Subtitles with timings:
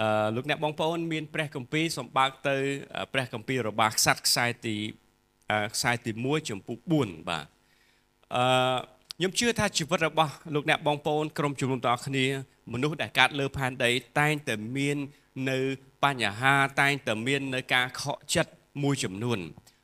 [0.00, 2.56] អឺលោកអ្នកបងប្អូនមានព្រះគម្ពីរសម្បើកទៅ
[3.12, 4.76] ព្រះគម្ពីររបស់ខ្សាត់ខ្សែទី
[5.74, 7.46] ខ្សែទី1ចំពុក4បាទ
[8.34, 8.44] អឺ
[9.18, 12.26] ខ្ញុំជឿថាជីវិតរបស់លោកអ្នកបងប្អូនក្រុមជំនុំទាំងអស់គ្នា
[12.72, 14.96] មនុស្សដែលកើតលើផែនដីតែងតែមាន
[15.50, 15.58] នៅ
[16.04, 18.52] បញ្ហាតែងតែមាននៅការខកចិត្ត
[18.82, 19.38] មួយចំនួន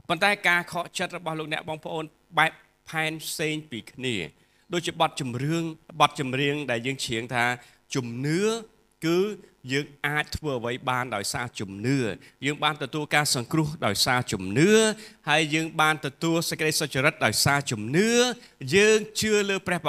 [0.09, 2.05] ប៉ុន្តែការខកចិត្តរបស់លោកអ្នកបងប្អូន
[2.39, 2.53] បែប
[2.89, 4.17] ផែនផ្សេងពីគ្នា
[4.73, 5.63] ដូចជាបទចម្រៀង
[6.01, 7.45] បទចម្រៀងដែលយើងច្រៀងថា
[7.95, 8.41] ជំនឿ
[9.07, 9.19] គឺ
[9.73, 11.99] យើងអាចធ្វើអ្វីបានដោយសារជំនឿ
[12.47, 14.71] យើងបានទទួលការសង្គ្រោះដោយសារជំនឿ
[15.31, 18.11] ហើយយើងបានទទួលសេចក្តីសុចរិតដោយសារជំនឿ
[18.77, 19.81] យើងជឿលើព្រះ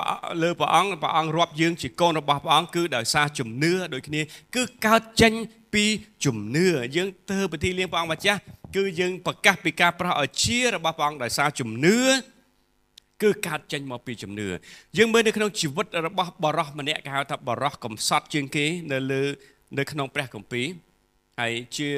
[0.43, 4.21] លើព្រះអង្គព្រះអង្គរាប់យើងជាកូនរបស់ព្រះអង្គគឺដោយសារជំនឿដូចគ្នា
[4.55, 5.33] គឺកើតចេញ
[5.73, 5.83] ពី
[6.25, 8.39] ជំនឿយើងទៅពិធីលៀងព្រះអង្គម្ចាស់
[8.75, 11.99] គឺយើងប្រកាសពីការប្រោសឲ្យជារបស់ព្រះអង្គដោយសារជំនឿ
[13.21, 14.47] គឺកើតចេញមកពីជំនឿ
[14.97, 19.23] យើងមើលនៅក្នុងជីវិតរបស់បរោះម្នាក់គេហៅថាបរោះកំសត់ជាងគេនៅលើ
[19.77, 20.67] នៅក្នុងព្រះគម្ពីរ
[21.39, 21.89] ហើយជា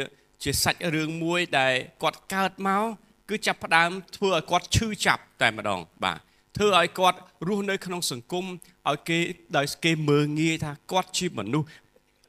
[0.43, 1.73] ជាសាច់រឿងមួយដែល
[2.03, 2.83] គាត់កើតមក
[3.29, 6.19] គឺចាប់ផ្ដើមធ្វើឲ្យគាត់ឈឺចាប់តែម្ដងបាទ
[6.57, 8.45] ធ្វើឲ្យគាត់រស់នៅក្នុងសង្គម
[8.89, 9.19] ឲ្យគេ
[9.57, 11.67] ដោយគេមើងងាយថាគាត់ជាមនុស្ស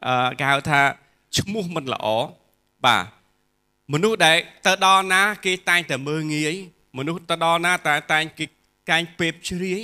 [0.07, 0.81] អឺគេហៅថា
[1.39, 2.07] ឈ្មោះមិនល្អ
[2.85, 3.05] បាទ
[3.93, 4.37] មនុស្សដែល
[4.67, 6.55] ទៅដល់ណា គេតែងតែមើងងាយ
[6.99, 8.45] មនុស្សទៅដល់ណាតែតែងគេ
[8.91, 9.81] កាញ់ពេបជ្រាយ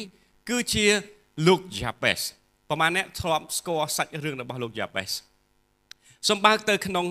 [0.49, 0.87] គឺជា
[1.47, 2.21] លោកយ៉ាបេស
[2.69, 5.11] ប្រហែលអ្នកធ្លាប់ស្គាល់សាច់រឿងរបស់លោកយ៉ាបេស
[6.29, 7.07] សំបើកទៅក្នុង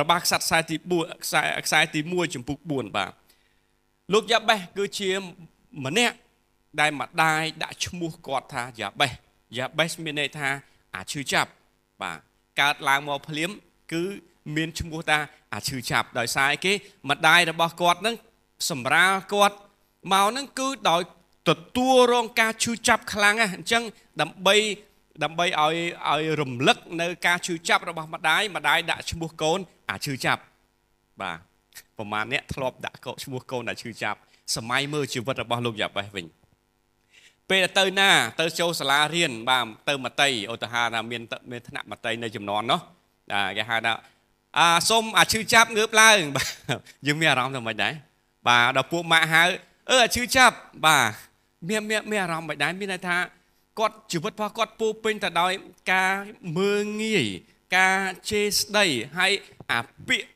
[0.00, 3.12] របស់ខ្សត្រខ្សែទី4ខ្សែខ្សែទី1ចំពុក4បាទ
[4.12, 5.10] លោកយ៉ាបេសគឺជា
[5.84, 6.16] ម្នាក់
[6.80, 9.12] ដែលម្ដាយដាក់ឈ្មោះគាត់ថាយ៉ាបេស
[9.56, 10.48] យ៉ាបេសមានន័យថា
[10.96, 11.50] អាឈឺចាប់
[12.02, 12.18] បាទ
[12.60, 13.50] កើតឡើងមកភ្លាម
[13.92, 14.04] គឺ
[14.56, 15.18] មានឈ្មោះថា
[15.54, 16.72] អាឈឺចាប់ដោយសារគេ
[17.10, 18.16] ម្ដាយរបស់គាត់នឹង
[18.70, 19.56] សម្រាលគាត់
[20.12, 21.02] មកនឹងគឺដោយ
[21.48, 23.82] ទទួលរងការឈឺចាប់ខ្លាំងណាស់អញ្ចឹង
[24.20, 24.56] ដើម្បី
[25.24, 25.74] ដើម្បីឲ្យ
[26.10, 29.58] ឲ្យរំលឹកនៅការឈឺចាប់របស់ម្ដាយម្ដាយដាក់ឈ្មោះកូន
[29.90, 30.42] អាឈឺចាប់
[31.22, 31.38] បាទ
[31.98, 34.18] ប្រហែលអ្នកធ្លាប់ដាក់កោឈ្មោះកូនដែលឈឺចាប់
[34.56, 36.26] សម័យមើលជីវិតរបស់លោកយ៉ាបេសវិញ
[37.50, 38.10] ពេលទៅណា
[38.40, 42.80] ទៅចូលសាលារៀនបាទទៅមតីឧទាហរណ៍ថាមានមានថ្នាក់មតីនៅចំនួននោះ
[43.56, 43.92] គេហៅថា
[44.58, 46.46] អាសុំអាឈឺចាប់ងើបឡើងបាទ
[47.06, 47.94] យើងមានអារម្មណ៍ថាម៉េចដែរ
[48.48, 49.44] បាទដល់ពួកម៉ាក់ហៅ
[49.90, 51.12] អឺអាឈឺចាប់បាទ
[51.68, 53.16] មានមានមានអារម្មណ៍មិនដែរមានន័យថា
[53.78, 55.52] គាត់ជីវិតរបស់គាត់ពោពេញទៅដោយ
[55.92, 56.14] ការ
[56.58, 57.24] មើងងាយ
[57.76, 57.98] ការ
[58.30, 58.86] ជេរស្ដី
[59.18, 59.32] ហើយ
[59.70, 60.26] អាពាក្យ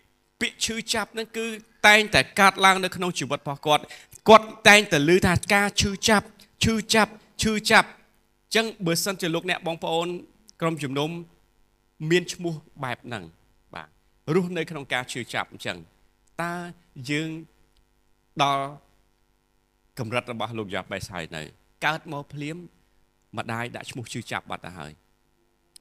[0.41, 1.47] ពាក្យឈឺចាប់ហ្នឹងគឺ
[1.87, 3.83] តែងតែកាត់ឡើងនៅក្នុងជីវិតរបស់គាត់
[4.29, 6.27] គាត់តែងតែឮថាការឈឺចាប់
[6.65, 10.09] ឈឺចាប់ឈឺចាប់អញ្ចឹងបើសិនជាលោកអ្នកបងប្អូន
[10.61, 11.11] ក្រុមជំនុំ
[12.11, 13.25] មានឈ្មោះបែបហ្នឹង
[13.75, 13.89] បាទ
[14.35, 15.77] រស់នៅក្នុងការឈឺចាប់អញ្ចឹង
[16.43, 16.55] តើ
[17.11, 17.31] យើង
[18.43, 18.65] ដល់
[19.99, 21.43] កម្រិតរបស់លោកយ៉ាបេសហើយនៅ
[21.87, 22.57] កើតមកភ្លាម
[23.39, 24.93] ម្ដាយដាក់ឈ្មោះជឿចាប់បាត់ទៅហើយ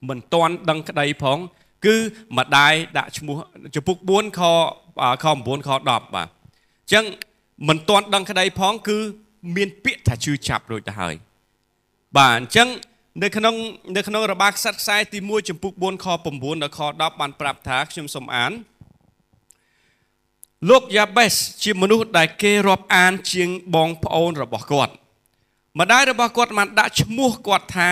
[0.09, 1.37] មិនទាន់ដឹងក្តីផង
[1.85, 1.95] គឺ
[2.37, 3.37] ម្ដាយដាក់ឈ្មោះ
[3.75, 4.41] ចំពុក4ខ
[5.23, 7.05] ខ9ខ10បាទអញ្ចឹង
[7.67, 8.97] មិនទាន់ដឹងក្តីផង គឺ
[9.55, 11.15] មានពាក្យថាជឿចាប់រួចទៅហើយ
[12.17, 12.67] បាទអញ្ចឹង
[13.23, 13.55] នៅក្នុង
[13.95, 18.51] នៅក្នុងរបាខ្សាត់ខ្សែទី1ចំពុក4ខ9ដល់ខ10បានប្រាប់ថាខ្ញុំសូមអាន
[20.69, 21.33] លោកយ៉ាបេស
[21.63, 24.93] ជាមនុស្សដែលគេរាប់អានជាងបងប្អូនរបស់គាត់
[25.79, 27.91] ម្ដាយរបស់គាត់បានដាក់ឈ្មោះគាត់ថា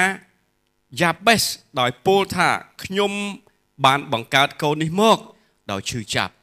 [1.01, 1.43] យ៉ាបេស
[1.79, 2.49] ដោយពោលថា
[2.83, 3.11] ខ្ញុំ
[3.85, 5.17] បានបង្កើតកូននេះមក
[5.71, 6.33] ដោយឈឺចាប់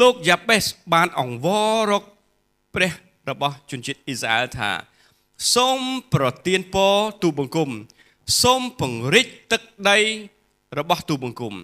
[0.00, 2.04] លោកយ៉ាបេសបានអង្វររក
[2.74, 2.92] ព្រះ
[3.30, 4.70] របស់ជនជាតិអ៊ីស្រាអែលថា
[5.54, 5.80] សូម
[6.14, 7.70] ប្រទានពរទូបង្គំ
[8.42, 9.98] សូមពង្រីកទឹកដី
[10.78, 11.54] របស់ទូបង្គំ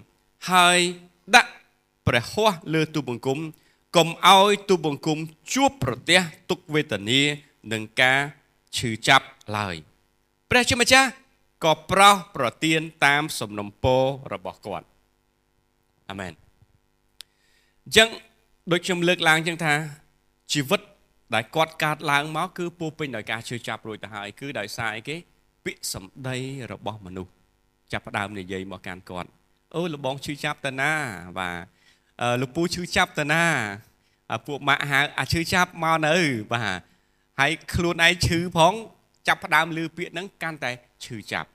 [0.51, 0.79] ហើយ
[1.35, 1.51] ដាក់
[2.07, 3.39] ព្រះហស្ថលើទូបង្គំ
[3.95, 5.17] កុំឲ្យទូបង្គំ
[5.53, 6.19] ជួបប្រទះ
[6.49, 7.21] ទុក្ខវេទនា
[7.71, 8.19] និងការ
[8.77, 9.25] ឈឺចាប់
[9.57, 9.75] ឡើយ
[10.49, 11.09] ព្រះជាម្ចាស់
[11.63, 14.03] ក៏ប្រោសប្រទានតាមសំណុំពរ
[14.33, 14.85] របស់គាត់
[16.09, 16.33] អាមែន
[17.85, 18.09] អញ្ចឹង
[18.71, 19.73] ដូចខ្ញុំលើកឡើងអញ្ចឹងថា
[20.53, 20.81] ជីវិត
[21.33, 25.15] ដែលគាត់កើតឡើងមកគឺពោពេញដោយការឈឺចាប់រួចទៅហើយគឺដោយសារអីគេ
[25.65, 26.37] ពាក្យសម្ដី
[26.71, 27.31] របស់មនុស្ស
[27.91, 29.29] ចាប់ផ្ដើមនិយាយមកកាន់គាត់
[29.75, 30.91] អូលបងឈឺចាប់ទៅណា
[31.39, 31.76] បាទ
[32.41, 33.43] លោកពូឈឺចាប់ទៅណា
[34.47, 36.15] ពួកម៉ាក់ហៅអាឈឺចាប់មកនៅ
[36.51, 36.79] បាទ
[37.39, 38.73] ហើយខ្លួនឯងឈឺផង
[39.27, 40.71] ចាប់ផ្ដើមលឺពាក្យហ្នឹងកាន់តែ
[41.05, 41.49] ឈឺចាប់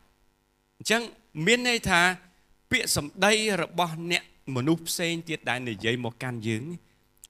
[0.78, 1.02] អញ្ចឹង
[1.46, 2.00] មានន័យថា
[2.70, 3.32] ពាក្យសម្ដី
[3.62, 4.22] របស់អ្នក
[4.56, 6.64] មនុស្សផ្សេងទៀតដែលនិយាយមកកាន់យើង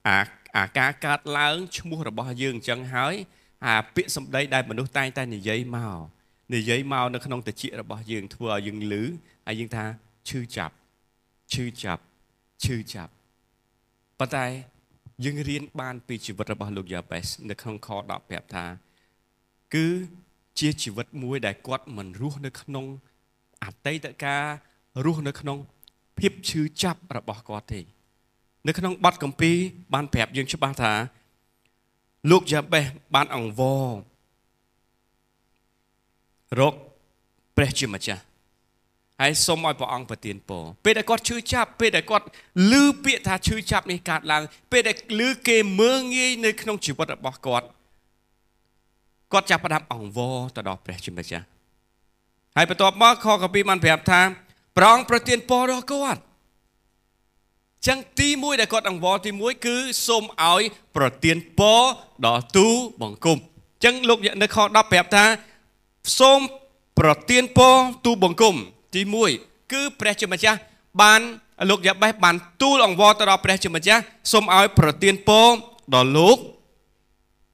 [0.07, 0.19] អា
[0.57, 3.15] អាការកើតឡើងឈ្មោះរបស់យើងអញ្ចឹងហើយ
[3.65, 5.99] អាពាក្យសម្ដីដែលមនុស្សតែងតែនិយាយមក
[6.55, 9.03] និយាយមកនៅក្នុងតិចរបស់យើងធ្វើឲ្យយើងលឺ
[9.47, 9.85] ហើយយើងថា
[10.29, 10.73] ឈឺចាប់
[11.53, 12.01] ឈឺចាប់
[12.63, 13.11] ឈឺចាប់
[14.23, 14.47] ប៉ុន្តែ
[15.23, 18.65] យើងរៀនបានពីជីវិតរបស់លោកយ៉ាបេសនៅក្នុងខ10ប្រាប់ថា
[19.73, 19.87] គឺ
[20.59, 22.85] ជាជីវិតមួយដែលគាត់មិនរស់នៅក្នុង
[23.63, 24.45] អតីតកាល
[25.05, 25.57] រស់នៅក្នុង
[26.19, 27.81] ភាពឈឺចាប់របស់គាត់ទេ
[28.67, 29.51] នៅក្នុងបទកម្ពី
[29.93, 30.93] បានប្រាប់យើងច្បាស់ថា
[32.31, 32.85] លោកយ៉ាបេស
[33.15, 33.87] បានអង្វរ
[36.59, 36.73] រក
[37.55, 38.23] ព្រះជាម្ចាស់
[39.21, 42.25] ហើយសូមឲ្យព្រះអង្គប្រទានពរពេលដែលគាត់ឈឺចាប់ពេលដែលគាត់
[42.71, 42.73] ឮ
[43.03, 44.95] ពាក្យថាឈឺចាប់នេះកើតឡើង ពេលដែល
[45.27, 47.65] ឮគេមើងងាយនៅក្នុងជីវិតរបស់គាត់
[49.33, 51.45] គាត់ចាប់ផ្ដើមអង្វរទៅដល់ព្រះជាម្ចាស់
[52.57, 54.21] ហើយបន្ទាប់មកខកពីបានប្រាប់ថា
[54.77, 56.21] ព្រះអង្គប្រទានពរដល់គាត់
[57.87, 59.75] ចឹងទី1ដែលគាត់អង្វរទី1គឺ
[60.07, 60.61] សូមឲ្យ
[60.95, 61.81] ប្រទានពរ
[62.25, 62.67] ដល់ទូ
[63.01, 63.37] បង្គំ
[63.83, 65.25] ចឹងលោកនៅខ10ប្រាប់ថា
[66.19, 66.39] សូម
[66.99, 67.75] ប្រទានពរ
[68.05, 68.55] ទូបង្គំ
[68.95, 69.01] ទី
[69.37, 70.59] 1គឺព្រះជាម្ចាស់
[71.01, 71.21] បាន
[71.69, 74.01] លោកយ៉ាបេសបានទូលអង្វរទៅដល់ព្រះជាម្ចាស់
[74.31, 75.47] សូមឲ្យប្រទានពរ
[75.93, 76.37] ដល់លោក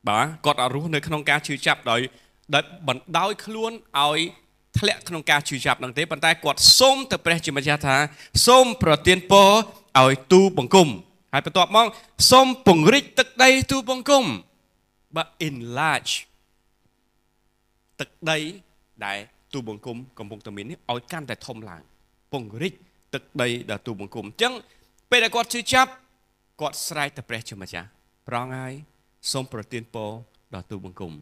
[0.07, 2.01] បាទគាត់អត់រស់នៅក្នុងការជឿចាប់ដោយ
[2.55, 4.19] ដោយបណ្ដោយខ្លួនឲ្យ
[4.77, 7.97] ធ្លាក់ក្នុងការជឿចាប់នឹងទេប៉ុន្តែគាត់សូមទៅព្រះជាម្ចាស់ថា
[8.47, 9.49] សូមប្រទានពរ
[10.01, 10.87] ឲ្យទូបង្គំ
[11.33, 11.87] ហើយបន្ទាប់មក
[12.31, 14.23] សូមពង្រីកទឹកដីទូបង្គំ
[15.15, 16.13] បាទ enlarge
[17.99, 18.37] ទឹកដី
[19.05, 19.19] ដែល
[19.53, 21.81] ទូបង្គំកំពុងតែមាននេះឲ្យកាន់តែធំឡើង
[22.33, 22.73] ពង្រីក
[23.13, 24.53] ទឹកដីដល់ទូបង្គំអញ្ចឹង
[25.09, 25.91] ពេលដែលគាត់ជឿចាប់
[26.61, 27.87] គាត់ស្រែកទៅព្រះជាម្ចាស់
[28.27, 28.73] ប្រងហើយ
[29.31, 30.11] សូមប្រទានពរ
[30.53, 31.13] ដល់ទូបង្គំ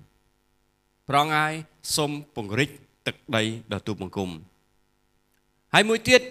[1.10, 1.54] ប្រងហើយ
[1.96, 2.70] សូមពង្រីក
[3.08, 4.30] ទឹកដីដល់ទូបង្គំ
[5.74, 6.22] ហើយមួយទៀត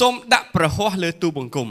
[0.00, 1.68] សូមដាក់ប្រហោះលើទូបង្គំ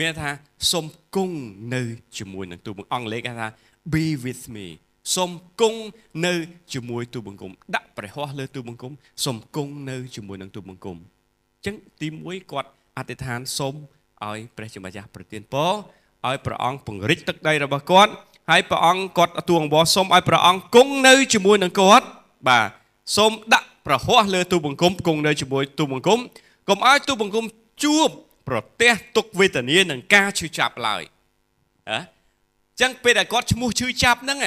[0.00, 0.30] មានថា
[0.72, 0.86] សូម
[1.16, 1.36] គង់
[1.74, 1.82] នៅ
[2.18, 3.48] ជាមួយនឹងទូបង្គំអង់គ្លេសគេថា
[3.92, 4.66] be with me
[5.14, 5.80] សូមគង់
[6.26, 6.32] នៅ
[6.72, 8.92] ជាមួយទូបង្គំដាក់ព្រះហស្ថលើទូបង្គំ
[9.24, 13.74] សូមគង់នៅជាមួយនឹងទូបង្គំអញ្ចឹងទី1គាត់អធិដ្ឋានសូម
[14.24, 15.70] ឲ្យព្រះជាម្ចាស់ប្រទានពរ
[16.26, 18.12] ឲ្យព្រះអង្គពង្រីកទឹកដីរបស់គាត់
[18.50, 22.06] ហើយព្រះអង្គគាត់ទូអង្វរសូមឲ្យព្រះអង្គគង់នៅជាមួយនឹងគាត់
[22.48, 22.66] បាទ
[23.16, 26.18] សូមដាក់ប្រហោះលើទូបង្គំគង់នៅជាមួយទូបង្គំ
[26.68, 27.44] កុំឲ្យទូបង្គំ
[27.84, 28.08] ជួប
[28.48, 31.02] ប្រទះទុកវេទនានឹងការឈឺចាប់ឡើយ
[31.90, 31.98] ហ៎
[32.80, 34.38] ចឹងពេលដែលគាត់ឈ្មោះឈឺចាប់ហ្នឹង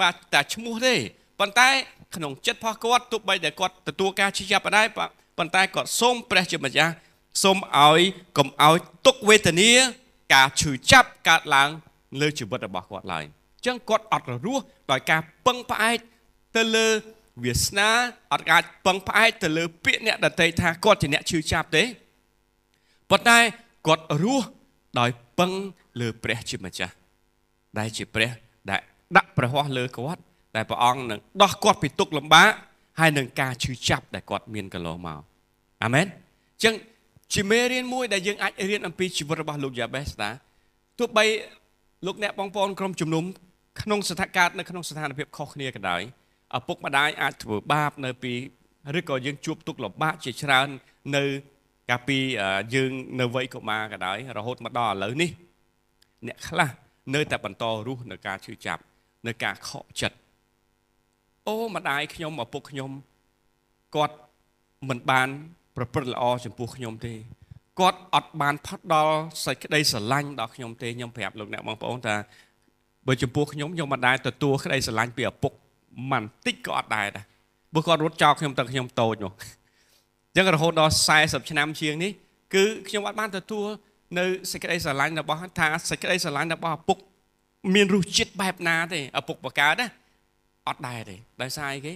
[0.00, 0.94] បាទតែឈ្មោះទេ
[1.40, 1.68] ប៉ុន្តែ
[2.16, 4.86] ក្នុងចិត្តរបស់គាត់ទោះបីតែគាត់ទទួលការឈឺចាប់ដែរ
[5.38, 6.92] ប៉ុន្តែគាត់សូមព្រះជាម្ចាស់
[7.42, 8.00] សូមឲ្យ
[8.38, 8.76] កុំឲ្យ
[9.06, 9.70] ទុកវេទនា
[10.34, 11.70] ការឈឺចាប់កើតឡើង
[12.20, 15.98] លើជីវិតរបស់គាត់ឡើយអញ្ចឹងគាត់អត់រស់ដោយការពឹងផ្អែក
[16.56, 16.88] ទៅលើ
[17.44, 17.90] វាសនា
[18.32, 21.82] អត់អាចពឹងផ្អែកទៅលើពាក្យអ្នកដតីថាគាត់ជាអ្នកឈឺចាប់ទេ
[23.10, 23.38] ប៉ុន្តែ
[23.86, 24.46] គាត់រស់
[25.00, 25.50] ដោយពឹង
[26.00, 26.94] លើព្រះជាម្ចាស់
[27.78, 28.30] ដែលជាព្រះ
[29.16, 30.20] ដែលដាក់ប្រហោះលើគាត់
[30.56, 32.48] ដែលព្រះអង្គនឹងដោះគាត់ពីទុក្ខលំបាក
[33.00, 35.20] ហើយនឹងការឈឺចាប់ដែលគាត់មានកន្លងមក
[35.84, 36.74] អាមែនអញ្ចឹង
[37.34, 40.30] ជាមេរៀនមួយដែលយើងអាចរៀនអំពីជីវិតរបស់លោកយ៉ាបេសតា
[40.98, 41.24] ទោះបី
[42.06, 43.24] លោកអ្នកបងប្អូនក្រុមជំនុំ
[43.82, 46.02] ក្នុងស្ថានភាពនៅក្នុងស្ថានភាពខុសគ្នាក៏ដោយ
[46.56, 48.32] ឪពុកម្ដាយអាចធ្វើបាបនៅពី
[48.98, 50.68] ឬក៏យើងជួបទុក្ខលំបាកជាច្រើន
[51.16, 51.24] នៅ
[51.90, 52.18] កាលពី
[52.74, 52.90] យើង
[53.20, 55.30] នៅវ័យកុមារក៏ដោយរហូតមកដល់ឥឡូវនេះ
[56.26, 56.70] អ្នកខ្លះ
[57.14, 58.82] នៅតែបន្តរស់នៅការឈឺចាប់
[59.26, 60.16] នៅការខកចិត្ត
[61.46, 62.90] អូម្ដាយខ្ញុំឪពុកខ្ញុំ
[63.94, 64.16] គាត់
[64.88, 65.28] មិនបាន
[65.76, 67.14] ប្រព្រឹត្តល្អចំពោះខ្ញុំទេ
[67.80, 72.16] គាត់អត់បានផុតដល់សេចក្តីស្រឡាញ់ដល់ខ្ញុំទេខ្ញុំប្រាប់លោកអ្នកបងប្អូនថា
[73.06, 75.52] បើចំពោះខ្ញុំខ្ញុំមិនដែលទទួលក្តីស្រឡាញ់ពីឪពុក
[76.10, 77.24] មិនតិចក៏អត់ដែរដែរ
[77.72, 79.32] ព្រោះគាត់រត់ចោលខ្ញុំតាំងខ្ញុំតូចនោះ
[80.28, 82.12] អញ្ចឹងរហូតដល់40ឆ្នាំជាងនេះ
[82.54, 83.66] គឺខ្ញុំអត់បានទទួល
[84.18, 86.98] នៅសេចក្តីស្រឡាញ់របស់ថាសេចក្តីស្រឡាញ់របស់ឪពុក
[87.74, 89.86] មានរសជាតិបែបណាទេឪពុកបកើតណា
[90.68, 91.94] អត់ដែរទេដោយសារអីគេ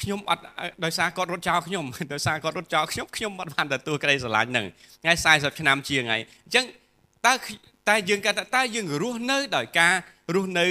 [0.00, 0.42] ខ្ញុំអត់
[0.84, 4.66] ដោយសារគាត់រត់ចោលខ្ញុំដោយសារគាត់រត់ចោលខ្ញុំខ្ញុំអត់បានទទួលក្តីស្រឡាញ់ហ្នឹង
[5.02, 6.64] ថ្ងៃ40ឆ្នាំជាងហើយអញ្ចឹង
[7.26, 7.32] តើ
[7.88, 9.94] តែយើងគាត់តើយើងរស់នៅដោយការ
[10.34, 10.66] រស់នៅ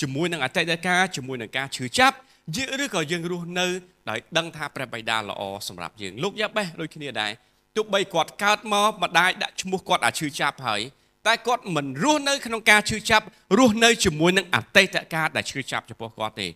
[0.00, 2.16] ជាមួយនឹងអតីតកាលជាមួយនឹងការឈឺចាប់
[2.56, 3.66] យើងឬក៏យើងរស់នៅ
[4.10, 7.32] ដោយដឹងថាព្រះបិតាល្អសម្រាប់យើងលោកយ៉ាបេសដូចគ្នាដែរ
[7.76, 10.80] ទោះបីគាត់កើតមកម្ដាយដាក់ឈ្មោះគាត់អាឈឺចាប់ហើយ
[11.26, 13.24] តែគាត់មិនរស់នៅក្នុងការឈឺចាប់
[13.58, 16.48] រស់នៅជាមួយនឹងអតីតកាលដែលឈឺចាប់ចំពោះគាត់ទេ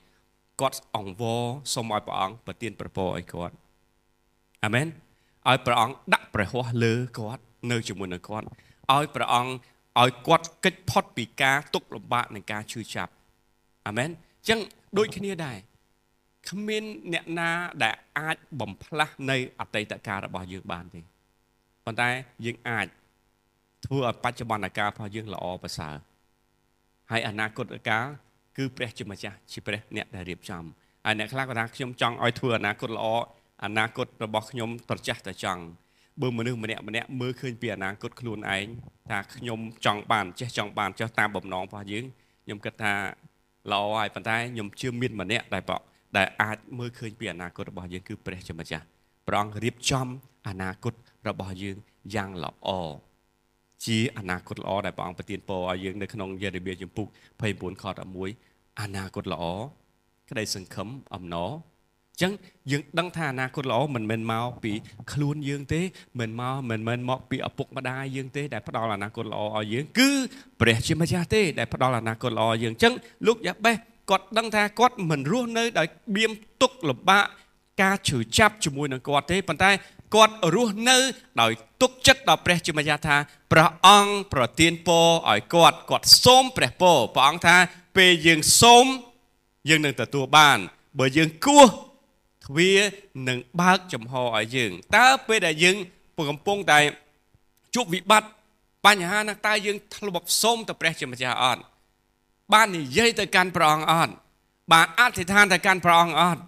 [0.61, 1.43] គាត់អង្វរ
[1.75, 3.55] សូមឲ្យព្រះអង្គប្រទានប្រពរឲ្យគាត់
[4.65, 4.87] អាមែន
[5.49, 8.47] ឲ្យព្រះអង្គដាក់ព្រះហស្ថលើគាត់នៅជាមួយនឹងគាត់
[8.93, 9.53] ឲ្យព្រះអង្គ
[10.03, 13.13] ឲ្យគាត់កិច្ចផុតពីការទុកលំបាកនិងការឈឺចាប់
[13.87, 14.61] អាមែនអញ្ចឹង
[14.99, 15.59] ដូចគ្នាដែរ
[16.51, 17.51] គ្មានអ្នកណា
[17.83, 21.01] ដែលអាចបំផ្លាស់នៅអតីតកាលរបស់យើងបានទេ
[21.85, 22.09] ប៉ុន្តែ
[22.45, 22.87] យើងអាច
[23.85, 25.97] ធ្វើឲ្យបច្ចុប្បន្នកាលរបស់យើងល្អប្រសើរ
[27.11, 28.07] ហើយអនាគតកាល
[28.57, 30.65] គឺព្រះជាម្ចាស់ជាព្រះអ្នកដែលរៀបចំ
[31.05, 33.07] ហើយអ្នកខ្លះក៏ថាខ្ញុំចង់ឲ្យធ្វើអនាគតល្អ
[33.65, 35.63] អនាគតរបស់ខ្ញុំត្រចះតែចង់
[36.21, 38.67] បើមនុស្សម្នាក់ម្នាក់មើលឃើញពីអនាគតខ្លួនឯង
[39.09, 42.05] ថាខ្ញុំចង់បានចេះចង់បានចេះតាមបំណងរបស់យើង
[42.45, 42.95] ខ្ញុំគិតថា
[43.73, 45.73] ល្អហើយប៉ុន្តែខ្ញុំជឿមានម្នាក់ដែលប
[46.17, 48.85] ដែលអាចមើលឃើញពីអនាគតរបស់យើងគឺព្រះជាម្ចាស់
[49.27, 50.07] ព្រះអង្គរៀបចំ
[50.49, 50.95] អនាគត
[51.29, 51.77] របស់យើង
[52.15, 52.69] យ៉ាងល្អ
[53.87, 57.07] ជាអនាគតល្អដែលព្រះអង្គប្រទានពរឲ្យយើងនៅក្នុងយេរេមៀជំពូក
[57.41, 57.85] 29ខ
[58.33, 59.45] 11អនាគតល្អ
[60.31, 61.51] ក្តីសង្ឃឹមអំណរ
[62.23, 62.33] ចឹង
[62.71, 64.73] យើងដឹងថាអនាគតល្អមិនមែនមកពី
[65.13, 65.81] ខ្លួនយើងទេ
[66.21, 70.11] មិនមកមិនមែនមកពីឪពុកម្ដាយយើងទេដែលផ្ដល់អនាគតល្អឲ្យយើងគឺ
[70.61, 72.93] ព្រះជាម្ចាស់ទេដែលផ្ដល់អនាគតល្អឲ្យយើងចឹង
[73.27, 73.77] លោកយ៉ាបេស
[74.11, 76.33] គាត់ដឹងថាគាត់មិនរស់នៅដោយបៀម
[76.63, 77.25] ទុកលំបាក
[77.83, 79.71] ការឈឺចាប់ជាមួយនឹងគាត់ទេប៉ុន្តែ
[80.15, 80.97] គាត់រស់នៅ
[81.41, 81.53] ដោយ
[81.83, 83.17] ទុកចិត្តដល់ព្រះជាម្ចាស់ថា
[83.53, 87.57] ព្រះអង្គប្រទានពរឲ្យគាត់គាត់សូមព្រះពរព្រះអង្គថា
[87.97, 88.87] ពេលយើងសូម
[89.69, 90.59] យើងនឹងទទួលបាន
[90.99, 91.67] បើយើងគោះ
[92.47, 92.81] ទ្វារ
[93.29, 95.77] នឹងបើកចំហឲ្យយើងតើពេលដែលយើង
[96.31, 96.79] កំពុងតែ
[97.75, 98.29] ជួបវិបត្តិ
[98.87, 101.63] បញ្ហាណាតើយើងធ្លាប់សូមទៅព្រះជាម្ចាស់អត់
[102.53, 104.13] បាននិយាយទៅកាន់ព្រះអង្គអត់
[104.73, 106.41] បានអធិដ្ឋានទៅកាន់ព្រះអង្គអត់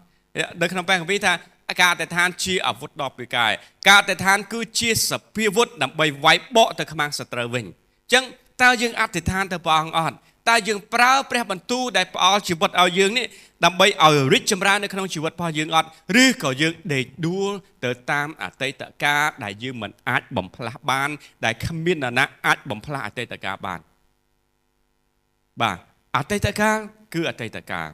[0.61, 1.33] នៅក្នុងព្រះគម្ពីរថា
[1.81, 3.52] ការអធិដ្ឋានជាអាវុធដ៏ពីកាយ
[3.88, 8.25] ការអធិដ្ឋានគឺជាសភាវុធដើម្បីវាយបកទៅខ្មាំងសត្រូវវិញអញ្ចឹង
[8.62, 10.16] តើយើងអធិដ្ឋានទៅព្រះអង្គអត់
[10.50, 13.26] តើយើងប្រើព្រះបន្ទូលដែលផ្អល់ជីវិតឲ្យយើងនេះ
[13.64, 15.88] ដើម្បីឲ្យរីកចម្រើននៅក្នុងជីវិតរបស់យើងអត់
[16.23, 17.50] ឬក៏យើងដេកដួល
[17.85, 21.11] ទៅតាមអតីតកាលដែលយើងមិនអាចបំផ្លាស់បាន
[21.45, 23.81] ដែលគ្មាននរណាអាចបំផ្លាស់អតីតកាលបាន
[25.61, 25.78] បាទ
[26.16, 26.78] អតីតកាល
[27.14, 27.88] គឺអតីតកាល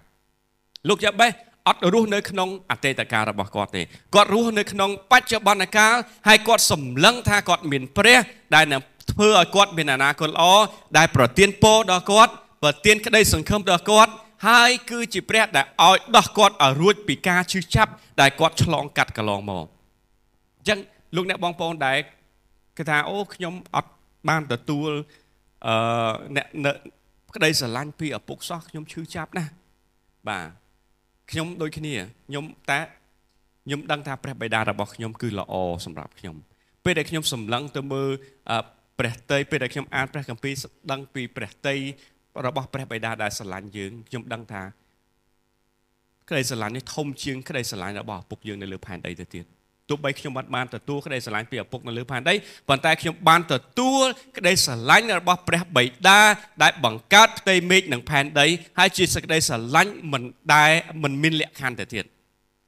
[0.88, 1.32] លោកយ៉ាបេស
[1.68, 3.82] អត់រស់នៅក្នុងអតីតកាលរបស់គាត់ទេ
[4.14, 5.94] គាត់រស់នៅក្នុងបច្ចុប្បន្នកាល
[6.28, 8.18] ហើយគាត់សម្លឹងថាគាត់មានព្រះ
[8.54, 8.82] ដែលនឹង
[9.12, 10.44] ធ្វើឲ្យគាត់មានអនាគតល្អ
[10.98, 12.32] ដែលប្រទានពរដល់គាត់
[12.62, 14.12] ប្រទានក្តីសង្ឃឹមដល់គាត់
[14.48, 19.66] ហើយគឺជាព្រះដែលឲ្យដោះគាត់ឲ្យរួចពីការឈឺចាប់ដែលគាត់ឆ្លងកាត់កន្លងមក
[20.58, 20.78] អញ្ចឹង
[21.16, 21.98] លោកអ្នកបងប្អូនដែល
[22.76, 23.90] គេថាអូខ្ញុំអត់
[24.28, 24.90] បានទទួល
[25.66, 26.46] អឺអ្នក
[27.34, 29.52] ក្តីស្រឡាញ់ពីឪពុកសោះខ្ញុំឈឺចាប់ណាស់
[30.28, 30.46] បាទ
[31.30, 31.94] ខ្ញុំដូចគ្នា
[32.28, 32.78] ខ្ញុំតែ
[33.64, 35.54] ខ្ញុំដឹងថាព្រះបិតារបស់ខ្ញុំគឺល្អ
[35.87, 36.37] សម្រាប់ខ្ញុំ
[36.85, 38.11] ពេលដែលខ្ញុំសម្លឹងទៅមើល
[38.99, 40.54] ព្រះតីពេលដែលខ្ញុំអានព្រះគម្ពីរ
[40.92, 41.76] ដឹងពីព្រះតី
[42.47, 44.62] របស់ព្រះបិតាដែលស្រឡាញ់យើងខ្ញុំដឹងថា
[46.28, 49.44] ក្តីស្រឡាញ់នេះធំជាងក្តីស្រឡាញ់របស់ឪពុកយើងនៅលើផែនដីទៅទៀត
[49.88, 52.35] ទោះបីខ្ញុំបាត់បានទទួលក្តីស្រឡាញ់ពីឪពុកនៅលើផែនដី
[52.68, 56.21] ប៉ុន្តែខ្ញុំបានទទួលក្តីស្រឡាញ់របស់ព្រះបិតា
[56.62, 58.47] ដែលបង្កើតផ្ទៃមេឃនិងផែនដី
[58.78, 60.23] ហើយជាសេចក្តីស្រឡាញ់មិន
[60.54, 62.04] ដែលមិនមានលក្ខខណ្ឌទៅទៀត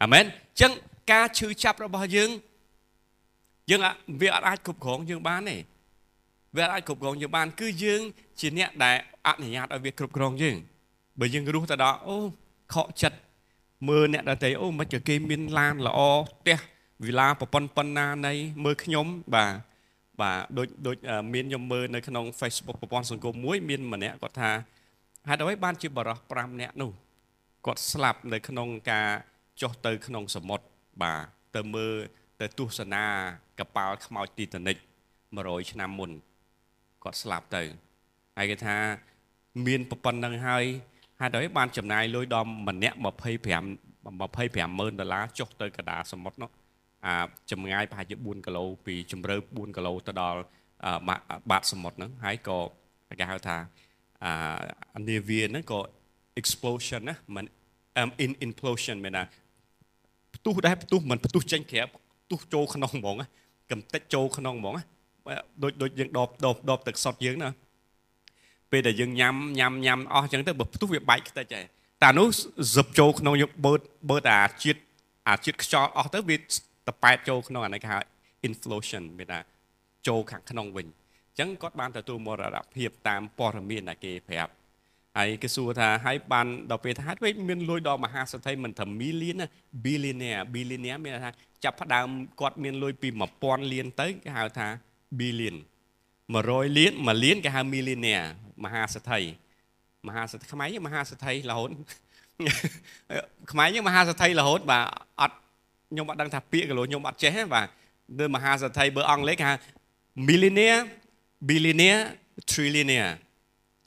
[0.03, 0.73] អាមែនអញ្ចឹង
[1.13, 2.31] ការឈឺចាប់របស់យើង
[3.71, 3.81] យើង
[4.21, 5.57] វាអាចគ្រប់គ្រងយើងបានទេ
[6.57, 8.01] វាអាចគ្រប់គ្រងយើងបាន គឺយើង
[8.41, 8.97] ជាអ្នកដែល
[9.27, 10.57] អនុញ្ញាតឲ្យវាគ្រប់គ្រងយើង
[11.21, 12.17] បើយើងរស់ទៅដល់អូ
[12.75, 13.19] ខកចិត្ត
[13.89, 16.01] មើលអ្នកដទៃអូមិនក៏គេមានឡានល្អ
[16.41, 16.59] ផ្ទះ
[17.05, 18.33] វិឡាប្រប៉ុនប៉ុណ្ណានៃ
[18.65, 19.55] មើលខ្ញុំបាទ
[20.21, 20.97] បាទដូចដូច
[21.35, 24.51] មានខ្ញុំមើលនៅក្នុង Facebook ប្រព័ន្ធសង្គមមួយ មានម្នាក់គាត់ថា
[25.29, 26.91] ហេតុអ្វីបានជាបរោះ5នាក់នោះ
[27.67, 29.09] គាត់ស្លាប់នៅក្នុងការ
[29.61, 30.65] ចុះទៅក្នុងសមុទ្រ
[31.03, 31.23] បាទ
[31.57, 31.95] ទៅមើល
[32.41, 33.05] ទៅទស្សនា
[33.59, 34.77] កប៉ាល់ខ្មោចទីតានិក
[35.25, 36.11] 100ឆ្នាំមុន
[37.05, 37.63] គាត់ស្លាប់ទៅ
[38.37, 38.77] ហើយគេថា
[39.67, 40.65] មានប៉ុណ្្នឹងហើយ
[41.21, 46.51] ហេតុអីបានចំណាយលុយដល់ម្នាក់25 25ម៉ឺនដុល្លារចុះទៅកដាសមុទ្រនោះ
[47.07, 47.15] អា
[47.51, 50.41] ចម្ងាយប្រហែលជា4គីឡូពីជម្រៅ4គីឡូទៅដល់
[51.51, 52.59] បាតសមុទ្រហ្នឹងហើយក៏
[53.21, 53.57] គេហៅថា
[54.95, 55.81] អានាវាហ្នឹងក៏
[56.41, 57.45] explosion ណាមិន
[58.25, 59.25] in implosion មែនណា
[60.35, 61.83] ផ្ទុះដែរផ្ទុះមិនផ្ទុះចេញក្រៅ
[62.25, 63.17] ផ្ទុះចូលក្នុងហ្មង
[63.71, 64.75] កំតិចចូលក្នុងហ្មង
[65.63, 67.49] ដូចដូចយើងដបដបដបទឹកសុតយើងណា
[68.71, 71.67] ពេលដែលយើងញ៉ាំញ៉ាំញ៉ាំអស់អញ្ចឹងទៅបើផ្ទុះវាបែកខ្ទេចហើយ
[72.03, 72.29] តែនោះ
[72.77, 73.81] សឹបចូលក្នុងយើងបឺត
[74.11, 74.81] បឺតអាជាតិ
[75.29, 76.37] អាជាតិខ្យល់អស់ទៅវា
[76.91, 77.99] តប៉ែតចូលក្នុងអានេះគេហៅ
[78.49, 79.41] inflation មានថា
[80.09, 84.53] ចូលខាងក្នុងវិញអញ្ចឹងគាត់បានទទួលមរណភាពតាមព័ត៌មានដែលគេប្រាប់
[85.19, 89.47] ហើយគេសួរថាហើយបានដល់ពេលថាហេតុវិញមានលុយដល់មហាសេដ្ឋីមិនថា million ណា
[89.85, 91.31] billionaire billionaire មានថា
[91.65, 92.09] ចាប់ផ្ដើម
[92.41, 93.09] គាត់មានលុយពី
[93.41, 94.69] 1000លានទៅគេហៅថា
[95.21, 95.57] billion
[96.17, 98.27] 100លាន1លានគេហៅ millionaire
[98.65, 99.21] មហាសេដ្ឋី
[100.07, 101.71] មហាសេដ្ឋីខ្មែរយើងមហាសេដ្ឋីរហូត
[103.53, 104.85] ខ្មែរយើងមហាសេដ្ឋីរហូតបាទ
[105.21, 105.37] អត់
[105.91, 107.67] ខ្ញុំអត់ដឹងថាពាក្យគីឡូខ្ញុំអត់ចេះទេបាទ
[108.21, 109.55] នៅមហាសេដ្ឋីបើអង់គ្លេសគេហៅ
[110.29, 110.83] millionaire
[111.49, 112.03] billionaire
[112.51, 113.13] trillionaire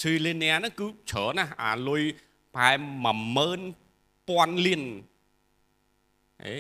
[0.02, 2.02] trillionaire ហ្នឹងគឺច្រើនណាស់អាលុយ
[2.56, 2.78] ប្រហែល
[3.72, 4.82] 10000លាន
[6.44, 6.56] អេ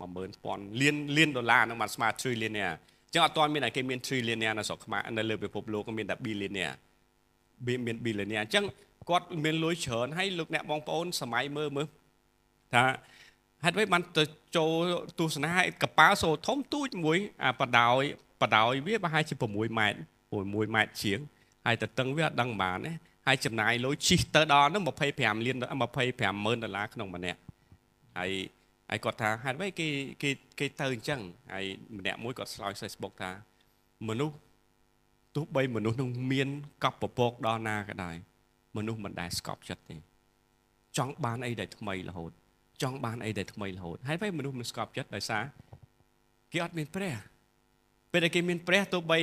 [0.00, 2.74] 10000លានលានដុល្លារហ្នឹងបានស្មើ trillionaire
[3.12, 6.74] ចឹងអត់ទាន់មានតែគេមាន trillionaire នៅស្រុកខ្មែរនៅលើពិភពលោកក៏មានតែ billionaire
[7.86, 8.64] មាន billionaire អញ្ចឹង
[9.10, 11.86] គាត់មានលុយច្រើនហើយលោកអ្នកបងប្អូនសម័យមើលមើល
[12.74, 12.84] ថា
[13.64, 14.24] ហេតុអ្វីបានទៅ
[14.56, 14.72] ចូល
[15.18, 15.50] ទស្សនា
[15.82, 18.02] កប៉ាល់សូធំទូចមួយអាបដោយ
[18.40, 19.98] បដោយវាប្រហែលជា6ម៉ែត្រ
[20.32, 21.18] 6ម៉ែត្រជាង
[21.66, 22.92] ហើយទៅតឹងវាអត់ដឹងបានទេ
[23.26, 24.82] ហើយចំណាយលុយជិះទៅដល់នោះ
[25.14, 25.56] 25លាន
[25.98, 27.40] 25ម៉ឺនដុល្លារក្នុងម្នាក់
[28.18, 28.30] ហើយ
[28.90, 29.88] ហើយគាត់ថាហេតុអ្វីគេ
[30.22, 31.20] គេគេទៅអញ្ចឹង
[31.52, 31.64] ហើយ
[31.96, 33.30] ម្នាក់មួយគាត់ឆ្លើយ Facebook ថា
[34.08, 34.36] មនុស្ស
[35.36, 36.48] ទោះបីមនុស្សនឹងមាន
[36.84, 38.16] កប់ពពកដល់ណាក៏ដោយ
[38.76, 39.96] មនុស្សមិនដែលស្កប់ចិត្តទេ
[40.96, 42.32] ចង់បានអីដែលថ្មីរហូត
[42.82, 45.44] ចង់បានអីដែលថ្មីរហូតហើយពេលមនុស្សមិនស្កប់ចិត្តដោយសារ
[46.52, 47.14] គេអត់មានព្រះ
[48.12, 49.20] ពេលដែលគេមានព្រះទោះបី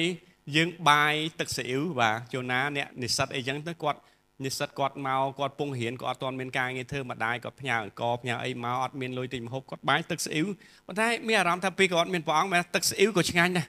[0.55, 3.99] យើងបាយទឹកស៊ីអ៊ីវបាទជូណាអ្នកនិស្សិតអីចឹងទៅគាត់
[4.43, 10.47] និស្សិតគាត់មកគាត់ពងរៀនគាត់អត់ទាន់មានការងារធ្វើម្ដាយគាត់ផ្ញើអង្គផ្ញើអីមកអត់មានលុយទិញម្ហូបគាត់បាយទឹកស៊ីអ៊ីវ
[10.85, 13.67] ប៉ុន្តែមានអារម្មណ៍ថាពេលគាត់អត់មានព្រះអង្គមែនទឹកស៊ីអ៊ីវក៏ឆ្ងាញ់ដែរ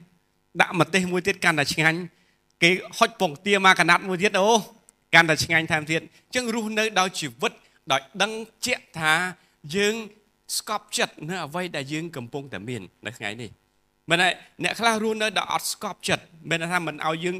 [0.60, 1.98] ដាក់ម្ទេសមួយទៀតកាន់តែឆ្ងាញ់
[2.62, 4.48] គេហុចពងទាមកកណាត់មួយទៀតអូ
[5.14, 7.52] កាន់តែឆ្ងាញ់ថែមទៀតអញ្ចឹងរស់នៅដោយជីវិត
[7.92, 8.32] ដោយដឹង
[8.66, 9.12] ជាក់ថា
[9.76, 9.94] យើង
[10.58, 13.50] ស្កប់ចិត្តនៅអ្វីដែលយើងកំពុងតែមាននៅថ្ងៃនេះ
[14.10, 14.28] មិនតែ
[14.64, 17.36] អ្នកខ្លះរស់នៅដោយអត់ស្កប់ចិត្តមិនថាមិនឲ្យយើង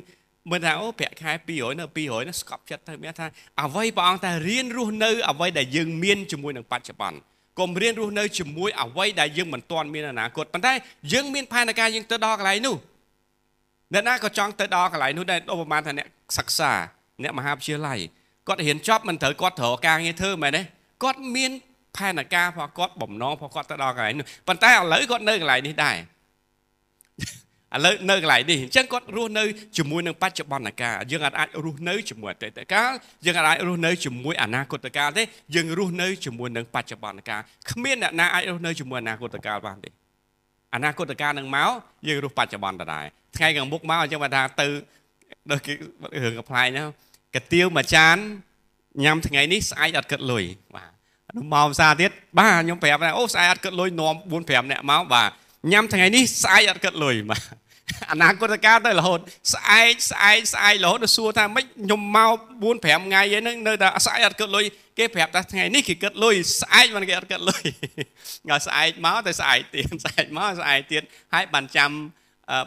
[0.53, 3.27] មិនថាអូប្រាក់ខែ200នៅ200នៅស្កប់ចិត្តទៅមានថា
[3.63, 7.19] អ្វីព្រះអង្គតែរៀនរស់នៅអ្វីដែលយើងមានជាមួយនឹងបច្ចុប្បន្ន
[7.59, 10.73] កុំរៀនរស់នៅជាមួយអ្វីដែលយើងមិនទាន់មានអនាគតប៉ុន្តែ
[11.13, 12.77] យើងមានផែនការយើងទៅដល់កន្លែងនោះ
[13.93, 16.07] អ្នកណាក៏ចង់ទៅដល់កន្លែងនោះដែរឧបមាថាអ្នក
[16.39, 16.73] សិក្សា
[17.23, 17.99] អ្នកមហាវិទ្យាល័យ
[18.49, 20.63] គាត់រៀនចប់មិនត្រូវគាត់ត្រូវការងារធ្វើមែនទេ
[21.03, 21.51] គាត់មាន
[21.99, 25.97] ផែនការរបស់គាត់បំណងរបស់គាត់ទៅដល់កន្លែងនោះប៉ុន្តែឥឡូវគាត់នៅកន្លែងនេះដែរ
[27.75, 29.45] ឥឡូវនៅកន្លែងនេះអញ្ចឹងគាត់រស់នៅ
[29.78, 32.90] ជាមួយនឹងបច្ចុប្បន្នកាលយើងអាចរស់នៅជាមួយអតីតកាល
[33.26, 35.23] យើងអាចរស់នៅជាមួយអនាគតកាលទេ
[35.55, 37.40] យើងរស់នៅជាមួយនឹងបច្ចុប្បន្នកាល
[37.71, 39.90] គ្មានអ្នកណាអាចរស់នៅជាមួយអនាគតកាលបានទេ
[40.75, 41.71] អនាគតកាលនឹងមក
[42.09, 43.05] យើងរស់បច្ចុប្បន្នដដែល
[43.37, 44.67] ថ្ងៃខាងមុខមកអញ្ចឹងបើថាទៅ
[45.50, 45.73] ដូចគេ
[46.25, 46.83] រឿងកំ pl ណា
[47.35, 48.17] កាទៀវមួយចាន
[49.05, 50.45] ញ៉ាំថ្ងៃនេះស្អែកអត់គិតលុយ
[50.76, 50.98] បាទ
[51.54, 55.30] មកភាសាទៀតបាទខ្ញុំប្រាប់ថាអូស្អែកអត់គិតលុយនាំ4 5នាក់មកបាទ
[55.73, 57.42] ញ៉ាំថ្ងៃនេះស្អែកអត់គិតលុយបាទ
[58.12, 59.20] អនាគតកាលទៅរហូត
[59.54, 64.64] ស្អែកស្អែកស្អែករហូតដល់សួរថាម៉េចខ្ញុំមក4 5ថ្ងៃហ្នឹងនៅតែស្អែកអត់គិតលុយ
[64.99, 67.62] គេប្រាប់ថាថ្ងៃនេះគេគិតលុយស្អែកមិនគេអត់គិតលុយ
[68.50, 71.02] ដល់ស្អែកមកទៅស្អែកទៀតស្អែកមកស្អែកទៀត
[71.35, 71.90] ហើយបានចាំ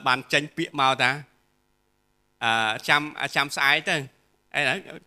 [0.08, 1.12] បានចេញពាក្យមកថា
[2.44, 3.02] អឺចាំ
[3.36, 3.96] ចាំស្អែកទៅ
[4.56, 4.62] អី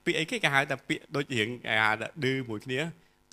[0.04, 2.80] ពាក្យអីគេគេហៅថាពាក្យដូចរៀងគេហៅថាឌឺមួយគ្នា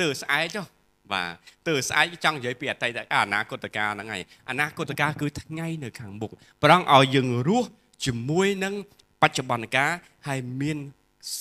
[0.02, 0.66] ទៅស្អែកចុះ
[1.14, 1.32] បាទ
[1.68, 6.32] ទៅស្អែកចង់និយាយពីអតីតកាលអនាគតកាលហ្នឹងហើយអនាគតកាលគឺថ្ងៃនៅខាងមុខ
[6.64, 7.68] ប្រងឲ្យយើងរស់
[8.06, 8.74] ជាមួយនឹង
[9.22, 9.92] បច្ចុប្បន្នកាល
[10.28, 10.78] ហើយមាន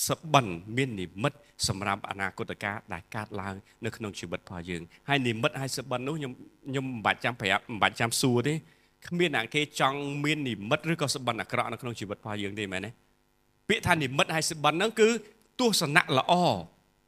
[0.07, 0.45] សបិន
[0.75, 6.31] មាននិមិត្តសម្រាប់អនាគតកាលដែលកើតឡើងនៅក្នុងជីវិតរបស់យើងហើយនិមិត្តហើយសបិននោះខ្ញុំ
[6.69, 8.53] ខ្ញុំមិនបាច់ចាំប្រាប់មិនបាច់ចាំសួរទេ
[9.07, 12.91] គ្មានអ្នកគេចង់មាននិមិត្តឬក៏សបិនអាក្រក់នៅក្នុងជីវិតរបស់យើងទេមែនទេ
[13.69, 15.09] ពាក្យថានិមិត្តហើយសបិនហ្នឹងគឺ
[15.59, 16.33] ទស្សនៈល្អ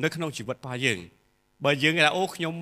[0.03, 0.99] នៅក្នុងជីវិតរបស់យើង
[1.63, 2.55] បើយើងថាអូខ្ញុំ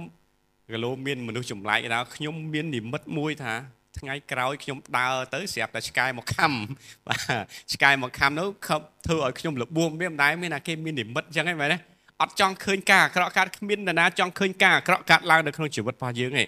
[0.72, 3.54] គីឡូមានមនុស្សចម្លែកដល់ខ្ញុំមាននិមិត្តមួយថា
[4.00, 6.54] ថ្ងៃក្រោយខ្ញុំដើរទៅស្រាប់តែឆ្កែមកខំ
[7.08, 7.20] បាទ
[7.74, 11.78] ឆ្កែមកខំនោះខំធ្វើឲ្យខ្ញុំលបួមមានម្ដាយមានតែគេមាននិមិត្តអញ្ចឹងហ្នឹងមែនទេ
[12.22, 16.44] អត់ចង់ឃើញការអាក្រក់កើតគ្មាននរណាចង់ឃើញការអាក្រក់កើតឡើងនៅក្នុងជីវិតរបស់យើងទេ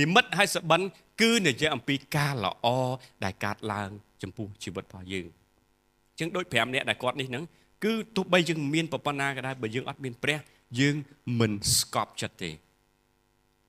[0.00, 0.80] និមិត្តហើយសបិន
[1.20, 2.66] គឺនិយាយអំពីការល្អ
[3.24, 3.90] ដែលកើតឡើង
[4.22, 5.26] ចំពោះជីវិតរបស់យើង
[6.10, 7.44] អញ្ចឹងដូច5នាក់ដែលគាត់នេះហ្នឹង
[7.84, 10.38] គឺទោះបីយើងមានប្រព័ន្ធណាក៏ដោយបើយើងអត់មានព្រះ
[10.80, 10.96] យើង
[11.40, 12.50] មិនស្កប់ចិត្តទេ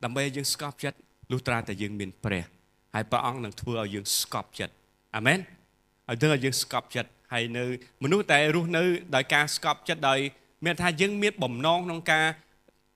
[0.03, 0.97] ដើម្បីយើងស្កប់ចិត្ត
[1.31, 2.43] លុះត្រាតែយើងមានព្រះ
[2.95, 4.73] ហើយព្រះអង្គនឹងធ្វើឲ្យយើងស្កប់ចិត្ត
[5.15, 5.39] អាមែន
[6.09, 7.65] ឲ្យដឹងឲ្យយើងស្កប់ចិត្តហើយនៅ
[8.03, 8.83] មនុស្សតែរស់នៅ
[9.15, 10.19] ដោយការស្កប់ចិត្តដោយ
[10.65, 12.25] មានថាយើងមានបំណងក្នុងការ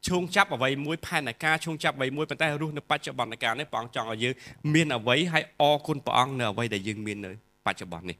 [0.07, 4.33] ឈោងចាប់អ្វីមួយផែនការឈោងចាប់អ្វីមួយប៉ុន្តែរស់នៅបច្ចុប្បន្នកាលនេះព្រះអង្គចង់ឲ្យយើង
[4.73, 7.31] មានអ្វីហើយអរគុណព្រះអង្គនៅអ្វីដែលយើងមាននៅ
[7.65, 8.17] បច្ចុប្បន្ននេះ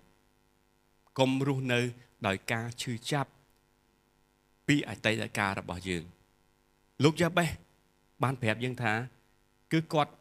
[1.20, 1.80] កុំរស់នៅ
[2.28, 3.30] ដោយការឈឺចាប់
[4.68, 6.04] ពីអតីតកាលរបស់យើង
[7.04, 7.50] លោកយ៉ាបេស
[8.24, 8.94] បានប្រាប់យើងថា
[9.74, 10.12] គឺគាត់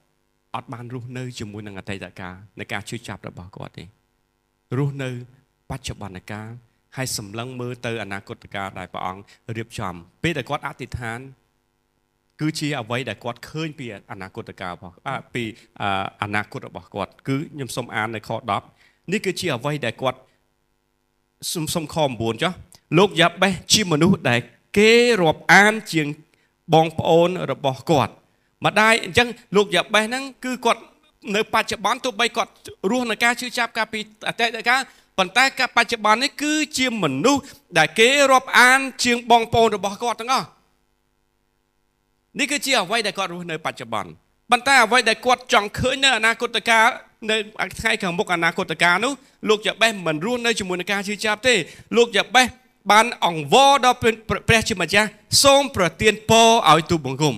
[0.55, 3.85] អត់បានរស់នៅជាមួយនឹងអតីតកាលនៃការជឿចាប់របស់គាត់ទេ
[4.79, 5.11] រស់នៅ
[5.71, 6.49] បច្ចុប្បន្នកាល
[6.97, 9.23] ហើយសម្លឹងមើលទៅអនាគតកាលដែលព្រះអង្គ
[9.57, 11.19] រៀបចំ ពេលដែលគាត់អធិដ្ឋាន
[12.41, 14.95] គឺជាអ្វីដែលគាត់ឃើញពីអនាគតកាលរបស់
[15.35, 15.45] ពី
[16.23, 18.31] អនាគតរបស់គាត់ គឺខ្ញុំសូមអាននៅខ
[18.71, 20.19] 10នេះគឺជាអ្វីដែលគាត់
[21.53, 22.53] សុំសុំខ9ចុះ
[22.99, 24.41] លោកយ៉ាបេសជាមនុស្សដែល
[24.77, 26.07] គេរាប់អានជាង
[26.75, 28.13] បងប្អូនរបស់គាត់
[28.65, 30.83] ម្ដាយអញ្ចឹងលោកយ៉ាបេសហ្នឹងគឺគាត់
[31.35, 32.51] នៅបច្ចុប្បន្នទោះបីគាត់
[32.91, 34.81] រស់នៅការជឿចាប់កាលពីអតីតកាល
[35.19, 37.43] ប៉ុន្តែការបច្ចុប្បន្ននេះគឺជាមនុស្ស
[37.79, 40.47] ដែលគេរាប់អាន ជាងបងប្អូនរបស់គាត់ទាំងអស់
[42.39, 44.11] នេះគឺជាអ្វីដែលគាត់រស់នៅបច្ចុប្បន្ន
[44.51, 46.87] ប៉ុន្តែអ្វីដែលគាត់ចង់ឃើញនៅអនាគតកាល
[47.31, 47.37] នៅ
[47.81, 49.13] ថ្ងៃខាងមុខអនាគតកាលនោះ
[49.49, 51.55] លោកយ៉ាបេសមិនរស់នៅជាមួយនឹងការជឿចាប់ទេ
[51.97, 52.47] លោកយ៉ាបេស
[52.91, 53.99] បានអង្វរដល់
[54.49, 55.09] ព្រះជាម្ចាស់
[55.43, 57.35] សូមប្រទានពរឲ្យទូបង្គំ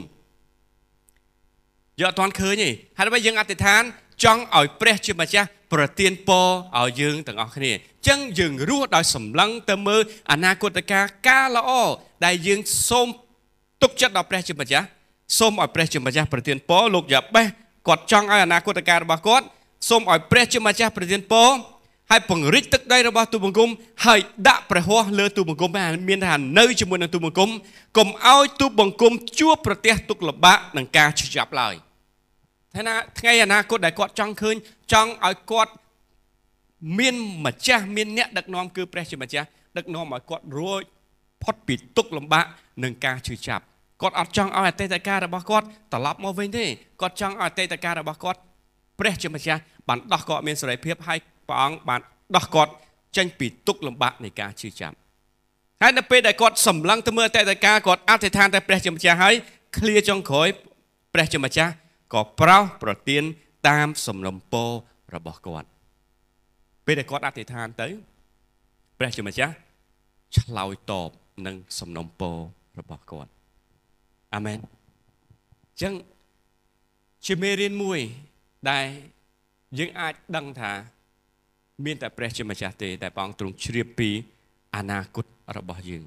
[2.00, 3.82] យកអត់ទាន់ឃើញទេហើយដើម្បីយើងអធិដ្ឋាន
[4.24, 6.46] ចង់ឲ្យព្រះជាម្ចាស់ប្រទានពរ
[6.78, 11.70] ឲ្យយើងទាំងអស់គ្នាអញ្ចឹងយើងរស់ដោយសម្លឹងទៅមើលអនាគតកាលការល្អ
[12.24, 13.08] ដែលយើងសូម
[13.82, 14.87] ទុកចិត្តដល់ព្រះជាម្ចាស់
[15.38, 17.46] សូមឲ្យព្រះជាម្ចាស់ប្រទានពរលោកយ៉ាបេស
[17.87, 19.44] គាត់ចង់ឲ្យអនាគតកាលរបស់គាត់
[19.88, 21.48] សូមឲ្យព្រះជាម្ចាស់ប្រទានពរ
[22.11, 23.68] ហើយពង្រីកទឹកដីរបស់ទូបង្គំ
[24.07, 27.51] ហើយដាក់ព្រះហស្ថលើទូបង្គំហើយមានថានៅជាមួយនឹងទូបង្គំ
[27.97, 31.75] កុំឲ្យទូបង្គំជួបប្រទះទុក្ខលំបាកនឹងការឈឺចាប់ឡើយ
[32.77, 34.57] ថាណាថ្ងៃអនាគតដែលគាត់ចង់ឃើញ
[34.92, 35.73] ចង់ឲ្យគាត់
[36.99, 37.14] មាន
[37.47, 40.83] ម្ចាស់មានអ្នកដឹកនាំគឺព្រះជាម្ចាស់ដឹកនាំឲ្យគាត់រួច
[41.42, 42.44] ផុតពីទុក្ខលំបាក
[42.83, 43.62] និងការឈឺចាប់
[44.03, 46.64] គាត់អត់ចង់ឲ្យអតីតកាលរបស់គាត់ត្រឡប់មកវិញទេ
[47.01, 48.38] គាត់ចង់ឲ្យអតីតកាលរបស់គាត់
[48.99, 52.00] ព្រះជាម្ចាស់បានដោះគាត់មានសេរីភាពហើយ ព្រះអង្គបាន
[52.37, 52.72] ដោះគាត់
[53.16, 54.96] ចេញពីទុក្ខលំបាកនៃការឈឺចាប់
[55.82, 59.34] ហើយនៅពេលដែលគាត់សម្លឹងទៅមើលអតីតកាលគាត់អធិដ្ឋានតែព្រះជាម្ចាស់ហើយ
[59.76, 60.48] ឃ្លាចុងក្រោយ
[61.14, 61.72] ព្រះជាម្ចាស់
[62.12, 63.22] ក៏ប្រោសប្រទាន
[63.68, 64.70] តាមសំណុំពរ
[65.14, 65.68] របស់គាត់
[66.87, 67.88] ពេលដែលគាត់អធិដ្ឋានទៅ
[68.98, 69.52] ព្រះជាម្ចាស់
[70.37, 71.11] ឆ្លើយតប
[71.46, 72.37] នឹងសំណុំពរ
[72.78, 73.30] របស់គាត់
[74.34, 75.94] អាមែនអញ្ចឹង
[77.26, 77.98] ជាមេរៀនមួយ
[78.70, 78.87] ដែល
[79.78, 80.72] យើងអាចដឹងថា
[81.84, 84.10] មានតែព្រះជាម្ចាស់ទេតែព្រះអង្គទ្រង់ជ្រាបពី
[84.76, 86.04] អនាគតរបស់យើង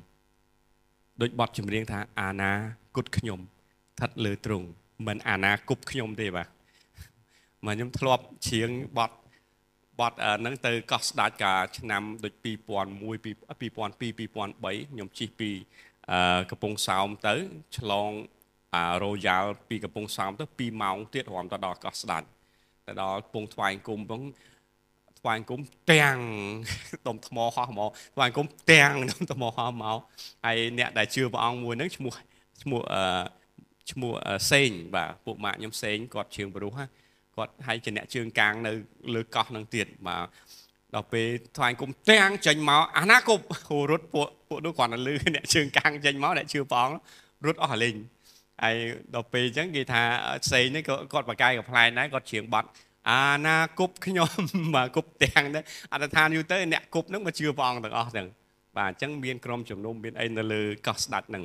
[1.21, 2.51] ដូចបទចម្រៀងថាអាណា
[2.95, 4.67] គតខ្ញុំស្ថិតលើទ្រង់
[5.07, 6.47] មិនអាណាគប់ខ្ញុំទេបាទ
[7.65, 9.11] មកខ្ញុំធ្លាប់ច្រៀងបទ
[9.99, 12.47] បទហ្នឹងទៅកោះស្ដាច់កាឆ្នាំដូច2001 2002
[13.61, 15.49] 2003ខ្ញុំជិះពី
[16.49, 17.33] កំពង់សោមទៅ
[17.77, 18.11] ឆ្លង
[19.03, 22.27] រ៉ូយ៉ាល់ពីកំពង់សោមទៅ2ម៉ោងទៀតរំទៅដល់កោះស្ដាច់
[22.87, 24.21] ទៅដល់ពងថ្វាយគុំផង
[25.21, 26.17] ថ្វាយគុំទាំង
[27.07, 29.97] ដុំថ្មហោះមកថ្វាយគុំទាំងដុំថ្មហោះមក
[30.45, 32.13] ហើយអ្នកដែលជឿព្រះអង្គមួយហ្នឹងឈ្មោះ
[32.61, 33.23] ឈ្មោះអឺ
[33.91, 34.13] ឈ្មោះ
[34.51, 36.73] សេងបាទពួកម៉ាក់ខ្ញុំសេងគាត់ជើងបរុស
[37.35, 38.71] គាត់ហើយជាអ្នកជើងកាងនៅ
[39.15, 40.25] លើកោះនឹងទៀតបាទ
[40.95, 43.43] ដល់ពេលថ្វាយគុំទាំងចេញមកអាណាគប់
[43.91, 46.95] រត់ពួកពួកនោះគាត់នៅលឺអ្នកជើងកាងចេញមកអ្នកជឿព្រះអង្គ
[47.45, 47.95] រត់អស់លេង
[48.63, 48.75] ហើយ
[49.15, 50.03] ដល់ពេលអញ្ចឹងគេថា
[50.43, 52.69] ផ្សេងនេះក៏គាត់បកាយកំ pl ែងដែរគាត់ច្រៀងបាត់
[53.09, 54.29] អាណាគប់ខ្ញុំ
[54.75, 58.27] បាទគប់ទាំងដែរអត្តឋានយូរទៅអ្នកគប់ហ្នឹងមកជឿព្រះអង្គទាំងអស់ហ្នឹង
[58.77, 61.43] បាទអញ្ចឹងមានក្រុមជំនុំមានអីនៅលើកោះស្ដាច់ហ្នឹង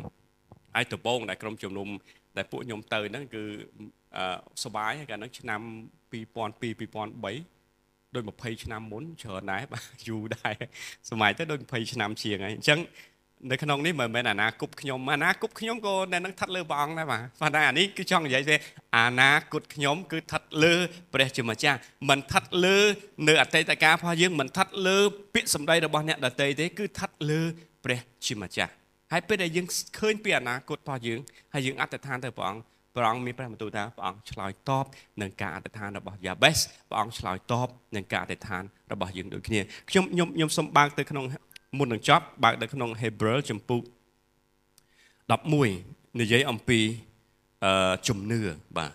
[0.75, 1.89] ហើយដំបូងដែលក្រុមជំនុំ
[2.37, 3.43] ដែលពួកខ្ញុំទៅហ្នឹងគឺ
[4.65, 5.61] សបាយកាលហ្នឹងឆ្នាំ
[6.13, 10.55] 2002 2003ដូច20ឆ្នាំមុនច្រើនដែរបាទយូរដែរ
[11.11, 12.79] សម័យទៅដូច20ឆ្នាំជាងហើយអញ្ចឹង
[13.51, 18.57] នៅក្នុងនេះមិនមែនអាណាគប់ខ្ញុំអាណាគប់ខ្ញុំក៏នៅនឹងស្ថិតលើព្រះអង្គដែរបាទប៉ុន្តែអានេះគឺចង់និយាយថា
[18.99, 20.75] អាណាគត់ខ្ញុំគឺស្ថិតលើ
[21.15, 22.77] ព្រះជាម្ចាស់មិនស្ថិតលើ
[23.29, 24.99] នៅអតីតកាលរបស់យើងមិនស្ថិតលើ
[25.35, 27.41] ពាក្យសម្ដីរបស់អ្នកដទៃទេគឺស្ថិតលើ
[27.85, 28.73] ព្រះជាម្ចាស់
[29.13, 29.67] ហើយពេលដែលយើង
[29.99, 31.21] ឃើញពីអនាគតរបស់យើង
[31.55, 32.63] ហើយយើងអធិដ្ឋានទៅព្រះអង្គ
[32.97, 34.85] ព្រះអង្គមានព្រះបន្ទូលថាព្រះអង្គឆ្លើយតប
[35.23, 41.25] នឹងការអធិដ្ឋានរបស់យ៉ាបេសព្រះអង្គឆ្លើយតបនឹងការអធិដ្ឋានរបស់យើងដូចគ្នាខ្ញុំខ្ញុំខ្ញុំសូមបើកទៅក្នុង
[41.79, 43.81] មុននឹងចប់បើកនៅក្នុង Hebrew ចំពុក
[45.41, 46.81] 11និយាយអំពី
[47.65, 48.41] អឺជំនឿ
[48.77, 48.93] បាទ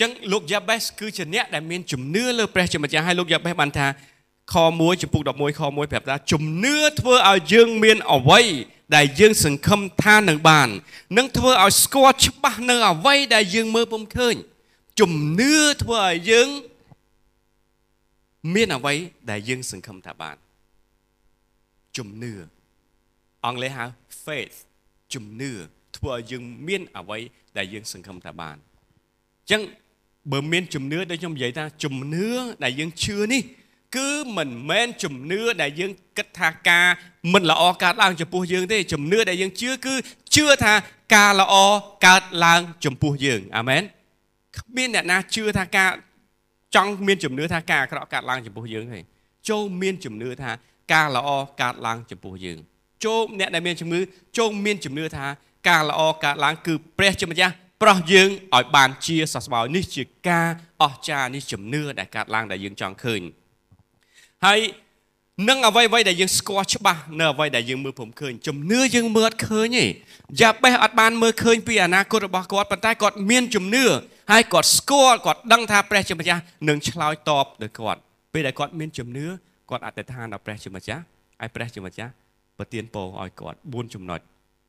[0.00, 3.86] ចឹងលោកយ៉ាបេសគឺជាអ្នកដែលមានជំនឿលើព្រះជាម្ចាស់ហើយលោកយ៉ាបេសបានថា
[4.52, 8.46] ខ1ចំពុក11ខ1ប្រាប់ថាជំនឿធ្វើឲ្យយើងមានអវ័យ
[8.96, 10.68] ដែលយើងសង្ឃឹមថានឹងបាន
[11.16, 14.34] នឹងធ្វើឲ្យស្គាល់ច្បាស់នៅអវ័យដែលយើងមើលពុំឃើញ
[15.00, 16.48] ជំនឿធ្វើឲ្យយើង
[18.54, 18.94] មានអ្វី
[19.30, 20.36] ដែលយើងសង្ឃឹមថាបាន
[21.96, 22.34] ជំនឿ
[23.44, 23.84] អង់គ្លេសហៅ
[24.24, 24.56] faith
[25.14, 25.52] ជំនឿ
[25.96, 27.18] ធ្វើឲ្យយើងមានអ្វី
[27.58, 29.62] ដែលយើងសង្ឃឹមថាបានអញ្ចឹង
[30.32, 32.28] បើមានជំនឿដូចខ្ញុំនិយាយថាជំនឿ
[32.64, 33.42] ដែលយើងជឿនេះ
[33.96, 36.86] គឺមិនមែនជំនឿដែលយើងគិតថាការ
[37.32, 39.94] មិនល្អកើតឡើងចំពោះយើងទេជំនឿដែលយើងជឿគឺ
[40.34, 40.74] ជឿថា
[41.14, 41.54] ការល្អ
[42.06, 43.82] កើតឡើងចំពោះយើងអាមែន
[44.58, 45.90] គ្មានអ្នកណាជឿថាការ
[46.74, 49.00] ចង់មានជំនឿថាការអាក្រក់កើតឡើងចំពោះយើងទេ
[49.48, 50.50] ចូលមានជំនឿថា
[50.92, 51.30] ការល្អ
[51.62, 52.58] កើតឡើងចំពោះយើង
[53.04, 54.00] ចូលអ្នកដែលមានជំនឿ
[54.38, 55.26] ចូលមានជំនឿថា
[55.68, 57.52] ការល្អកើតឡើងគឺព្រះជាម្ចាស់
[57.82, 60.48] ប្រោះយើងឲ្យបានជាសះស្បើយនេះជាការ
[60.82, 63.20] អស្ចារ្យនេះជំនឿដែលកើតឡើងដែលយើងចង់ឃើញ
[64.46, 64.60] ហើយ
[65.48, 69.86] នឹងអ្វីអ្វីដែលយើងស្គាល់ច្បាស់នៅអ្វីដែលយើងមើលព្រមឃើញជំនឿយើងមើលអត់ឃើញទេ
[70.40, 73.84] យ៉ាបេសអត់បានមើលឃើញពីអនាគតរបស់គាត់ប៉ុន្តែគាត់មានជំនឿ
[74.30, 78.00] ហើយគាត់ស្គាល់គាត់ដឹងថាព្រះជាម្ចាស់នឹងឆ្លើយតបដល់គាត់
[78.32, 79.26] ពេលដែលគាត់មានជំនឿ
[79.70, 81.02] គាត់អធិដ្ឋានដល់ព្រះជាម្ចាស់
[81.40, 82.12] ហើយព្រះជាម្ចាស់
[82.58, 84.20] ប្រទានពរឲ្យគាត់4ចំណុច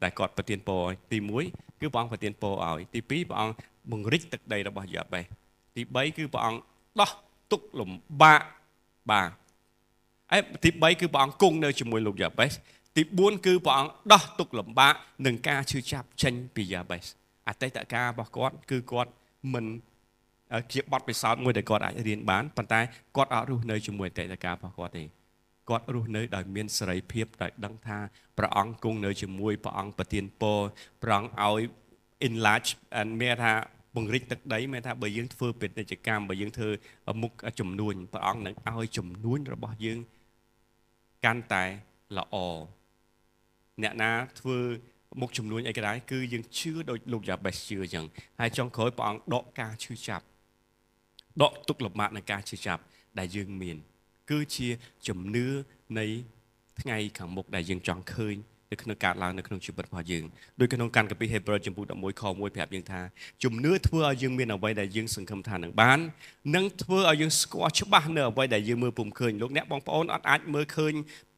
[0.04, 1.18] ដែលគាត់ប្រទានពរឲ្យទី
[1.50, 3.56] 1គឺព្រះអង្គប្រទានពរឲ្យទី2ព្រះអង្គ
[3.92, 5.26] បង្រិចទឹកដីរបស់យ៉ាបេស
[5.76, 6.60] ទី3គឺព្រះអង្គ
[7.02, 7.12] ដោះ
[7.52, 7.90] ទុកលំ
[8.22, 8.42] បាក
[9.12, 9.30] បាទ
[10.32, 12.52] ហើយទី3គឺព្រះអង្គគង់នៅជាមួយលោកយ៉ាបេស
[12.96, 14.94] ទី4គឺព្រះអង្គដោះទុកលំបាក
[15.26, 17.04] នឹងការឈឺចាប់ចេញពីយ៉ាបេស
[17.48, 19.12] អតីតកាលរបស់គាត់គឺគាត់
[19.54, 19.66] មិន
[20.72, 22.82] ជាបទពិសោធន៍មួយដែលគាត់អាចរៀនបានប៉ុន្តែ
[23.16, 25.04] គាត់អត់រស់នៅជាមួយអតីតកាលរបស់គាត់ទេ
[25.70, 27.98] គាត់រស់នៅដោយមានសេរីភាពដោយដឹងថា
[28.38, 30.60] ព្រះអង្គគង់នៅជាមួយព្រះអង្គប្រទានពរ
[31.04, 31.62] ព្រះអង្គឲ្យ
[32.28, 32.70] enlarge
[33.22, 33.54] មានថា
[33.96, 36.70] ពង្រីកទឹកដីមានថាបើយើងធ្វើពាណិជ្ជកម្មបើយើងធ្វើ
[37.22, 40.00] មុខចំនួនព្រះអង្គនឹងឲ្យចំនួនរបស់យើង
[41.26, 41.64] កាន់តែ
[42.18, 42.36] ល្អ
[43.84, 44.58] អ្នកណាធ្វើ
[45.22, 48.06] មុខចំនួនអីក៏ដោយគឺយើងជឿដោយលោកយ៉ាបេសជឿអញ្ចឹង
[48.40, 50.26] ហើយចុងក្រោយព្រះអង្គដកការឈឺចាប់
[51.42, 52.82] ដកទុកលំបាកនៃការឈឺចាប់
[53.20, 53.78] ដែលយើងមាន
[54.30, 54.68] គឺជា
[55.08, 55.48] ជំនឿ
[56.00, 56.06] នៃ
[56.82, 58.36] ថ្ងៃខាងមុខដែលយើងចង់ឃើញ
[58.72, 60.24] នៅក្នុងការឡើងនៅក្នុងជីវិតរបស់យើង
[60.60, 63.02] ដោយក្នុងកាន់កាពីហេព្រើរចំពុក11ខ1ប្រាប់យើងថា
[63.44, 66.00] ជំនឿធ្វើឲ្យយើងមានអ្វីដែលយើងសង្ឃឹមថានឹងបាន
[66.56, 70.94] និងធ្វើឲ្យយើងស្គាល់ច្បាស់នៅអ្វីដែលយើងមើលពុំឃើញលោកអ្នកបងប្អូនអត់អាចមើលឃើញ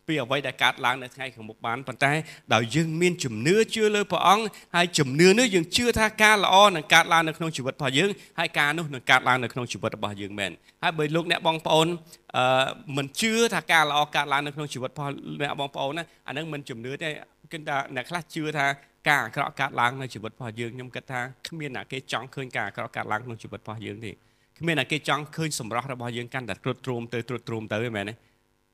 [0.07, 2.11] ពីអ្វីដែលកើតឡើងនៅថ្ងៃខាងមុខបានប៉ុន្តែ
[2.53, 4.43] ដោយយើងមានជំនឿជឿលើព្រះអង្គ
[4.75, 8.09] ហើយជំនឿនេះយើងជឿថាការល្អនឹងកើតឡើងនៅក្នុងជីវិតរបស់យើង
[8.39, 10.51] ហើយការនោះនឹងកើតឡើងនៅក្នុងជីវិតរបស់យើងមែន
[10.83, 11.87] ហើយបើលោកអ្នកបងប្អូន
[12.37, 15.11] អឺមិនជឿថាការល្អកើតឡើងនៅក្នុងជីវិតរបស់
[15.41, 17.09] អ្នកបងប្អូនណាអានឹងមិនជំនឿទេ
[17.51, 18.67] គឺថាអ្នកខ្លះជឿថា
[19.09, 24.11] ការអាក្រក់កើតឡើងនៅជីវិតរបស់យើងខ្ញុំគិតថាគ្មានអ្នកគេចង់ឃើញការអាក្រក់កើតឡើងក្នុងជីវិតរបស់យើងទេ
[24.59, 28.13] គ្មានអ្នកគេចង់ឃើញសម្រស់របស់យើងកាន់តែត្រុតទ្រោមទៅត្រុតទ្រោមទៅមែនទេ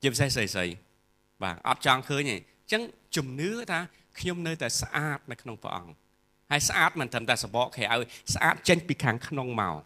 [0.02, 0.87] ជាពិសេសស្អីស្អី
[1.42, 2.82] បាទអត់ចង់ឃើញទេអញ្ចឹង
[3.16, 3.80] ជំនឿថា
[4.20, 5.92] ខ្ញុំនៅតែស្អាតនៅក្នុងព្រះអង្គ
[6.50, 7.84] ហើយស្អាតមិនត្រឹមតែសបកក្រៅ
[8.34, 9.76] ស្អាតចេញពីខាងក្នុងមក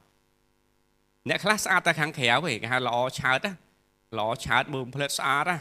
[1.29, 3.53] អ្នកខ្លះស្អាតតែខាងក្រៅទេគេហៅល្អឆើតណា
[4.19, 5.59] ល្អឆើតមើលផ្លិតស្អាតណា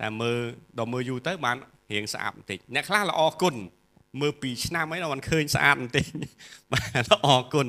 [0.00, 0.40] តែមើល
[0.78, 1.56] ដល់មើលយូរទៅបាន
[1.92, 3.54] រៀងស្អាតបន្តិចអ្នកខ្លះល្អគុណ
[4.20, 6.04] មើល2ឆ្នាំអីដល់មិនឃើញស្អាតបន្តិច
[6.72, 7.66] បាទល្អគុណ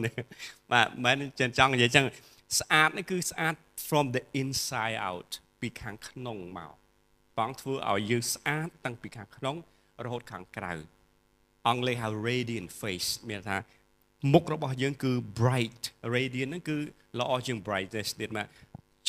[0.72, 2.06] បាទមិនចឹងចង់និយាយចឹង
[2.60, 3.56] ស្អាតនេះគឺស្អាត
[3.88, 5.30] from the inside out
[5.62, 6.81] ពីខាងក្នុងមកប
[7.50, 9.56] ងធ្វើឲ្យយើងស្អាតតាំងពីខាងក្នុង
[10.06, 10.74] រហូតខាងក្រៅ
[11.68, 13.58] អង់គ្លេសហៅ radiant face មានថា
[14.34, 15.84] មុខរបស់យើងគឺ bright
[16.16, 16.78] radiant ហ្នឹងគឺ
[17.20, 18.46] ល្អជាង brightness ទៀតមក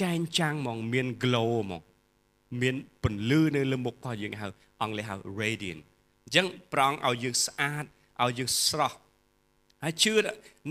[0.03, 1.83] ចែងចាំងហ្មងមាន glow ហ្មង
[2.63, 4.49] មានពន្លឺនៅលើមុខរបស់យើងហៅ
[4.83, 5.83] អង់គ្លេសហៅ radiant
[6.25, 7.85] អញ្ចឹងប្រងឲ្យយើងស្អាត
[8.23, 8.99] ឲ្យយើងស្រស់
[9.83, 10.13] ហើយជឿ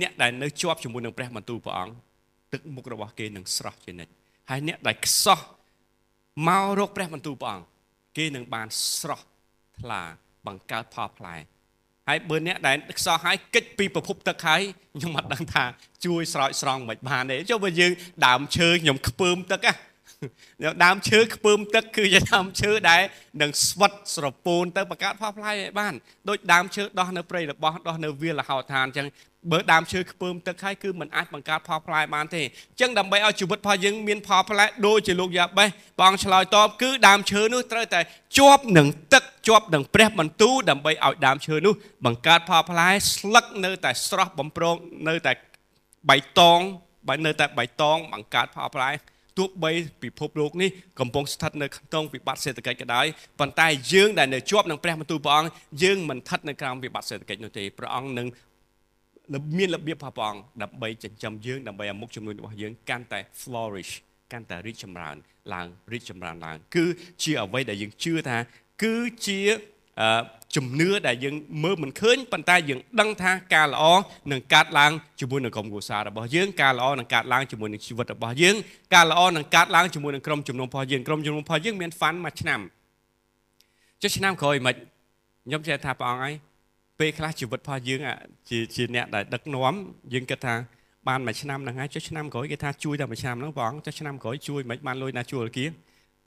[0.01, 1.95] អ្នកដែលនៅជាប់ជាមួយនឹងព្រះបន្ទូលព្រះអង្គ
[2.53, 4.13] ទឹកមុខរបស់គេនឹងស្រស់ជានិច្ច
[4.49, 5.39] ហើយអ្នកដែលខ្សោះ
[6.47, 7.67] មករកព្រះបន្ទូលព្រះអង្គ
[8.17, 8.67] គេនឹងបាន
[8.99, 9.25] ស្រស់
[9.79, 10.01] ថ្លា
[10.47, 11.35] បង្កើតផលផ្លែ
[12.07, 14.61] ហើយបើអ្នកដែលខ្សោះហើយកិច្ចពីប្រភពទឹកហើយ
[14.97, 15.63] ខ្ញុំអត់ដឹងថា
[16.05, 17.91] ជួយស្រោចស្រង់មិនបានទេចុះបើយើង
[18.25, 19.73] ដើមឈើខ្ញុំខ្ពើមទឹកណា
[20.83, 23.01] ដើមឈើខ្ពើមទឹកគឺជាដើមឈើដែល
[23.41, 25.93] នឹងស្វិតស្រពោនទៅបង្កើតផលផ្លែឲ្យបាន
[26.29, 29.07] ដូចដើមឈើដោះនៅព្រៃរបស់ដោះនៅវាលលហោឋានអញ្ចឹង
[29.51, 35.69] បើដើមឈើខ្ពើមទឹកហើយគឺมันអាចបង្កើតផលផ្លែបានទេអញ្ចឹងដើម្បីឲ្យជីវិតរបស់យើងមានផលផ្លែដូចជាលោកយ៉ាបេស
[36.01, 37.99] បងឆ្លើយតបគឺដើមឈើនោះត្រូវតែ
[38.37, 41.73] ជាប់នឹងទឹកជាប់នឹងព្រះបន្ទូលដើម្បីឲ្យដើមឈើនោះ
[42.05, 44.75] បង្កើតផលផ្លែស្លឹកនៅតែស្រស់បំប្រង
[45.07, 45.33] នៅតែ
[46.09, 46.59] បៃតង
[47.07, 48.89] បើនៅតែបៃតងបង្កើតផលផ្លែ
[49.37, 49.71] ទោះបី
[50.03, 53.05] ពិភពលោកនេះកំពុងស្ថិតនៅក្នុងវិបត្តិសេដ្ឋកិច្ចក៏ដោយ
[53.39, 55.51] ប៉ុន្តែយើងដែលនៅជាប់នឹងព្រះបន្ទូលព្រះអង្គ
[55.83, 58.27] យើងមិនស្ថិតនៅក្រោមវិបត្តិសេដ្ឋកិច្ចនោះទេព្រះអង្គនឹង
[59.57, 63.93] មានរបៀបរបស់ព្រះអង្គដើម្បីចិញ្ចឹមយើងដើម្បីឲ្យមុខជំនួយរបស់យើងកាន់តែ flourish
[64.31, 65.15] កាន់តែរីកចម្រើន
[65.53, 66.85] ឡើងរីកចម្រើនឡើងគឺ
[67.23, 68.37] ជាអ្វីដែលយើងជឿថា
[68.83, 68.95] គឺ
[69.27, 69.39] ជា
[70.55, 73.83] ជំនឿដែលយើងមើលមិនឃើញប៉ុន្តែយើងដឹងថាការល្អ
[74.31, 78.55] នឹងកើតឡើងជាមួយនឹងក្រុមគ្រួសាររបស់យើងការល្អនឹងកើតឡើងជាមួយនឹងជីវិតរបស់យើង
[78.93, 82.59] ការល្អនឹងកើតឡើងជាមួយនឹងក្រុមជំនុំរបស់យើងក្រុមជំនុំរបស់យើងមានហ្វាន់មួយឆ្នាំ
[84.01, 84.75] ចុះឆ្នាំក្រោយមិន
[85.45, 86.33] ខ្ញុំចេះថាព្រះអង្គហើយ
[86.99, 87.99] ពេលខ្លះជីវិតរបស់យើង
[88.49, 89.73] ជាជាអ្នកដែលដឹកនាំ
[90.13, 90.55] យើងគិតថា
[91.07, 95.65] បានមួយឆ្នាំហ្នឹងហើយចុះឆ្នាំក្រោយគេថាជួយតែមួយឆ្នាំហ្នឹងព្រះអង្គចុះឆ្នាំក្រោយជួយមិនបានលុយណាជួលគៀ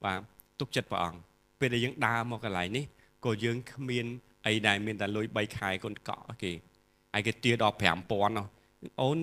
[0.05, 0.21] បាទ
[0.61, 1.19] ទុកចិត្តព្រះអង្គ
[1.61, 2.85] ពេលដែលយើងដើរមកកន្លែងនេះ
[3.25, 4.07] ក៏យើងគ្មាន
[4.47, 6.53] អីដែលមានតែលុយ3ខែកូនកក់គេ
[7.15, 8.47] ហើយគេទាដល់5000នោះ
[9.03, 9.19] អូន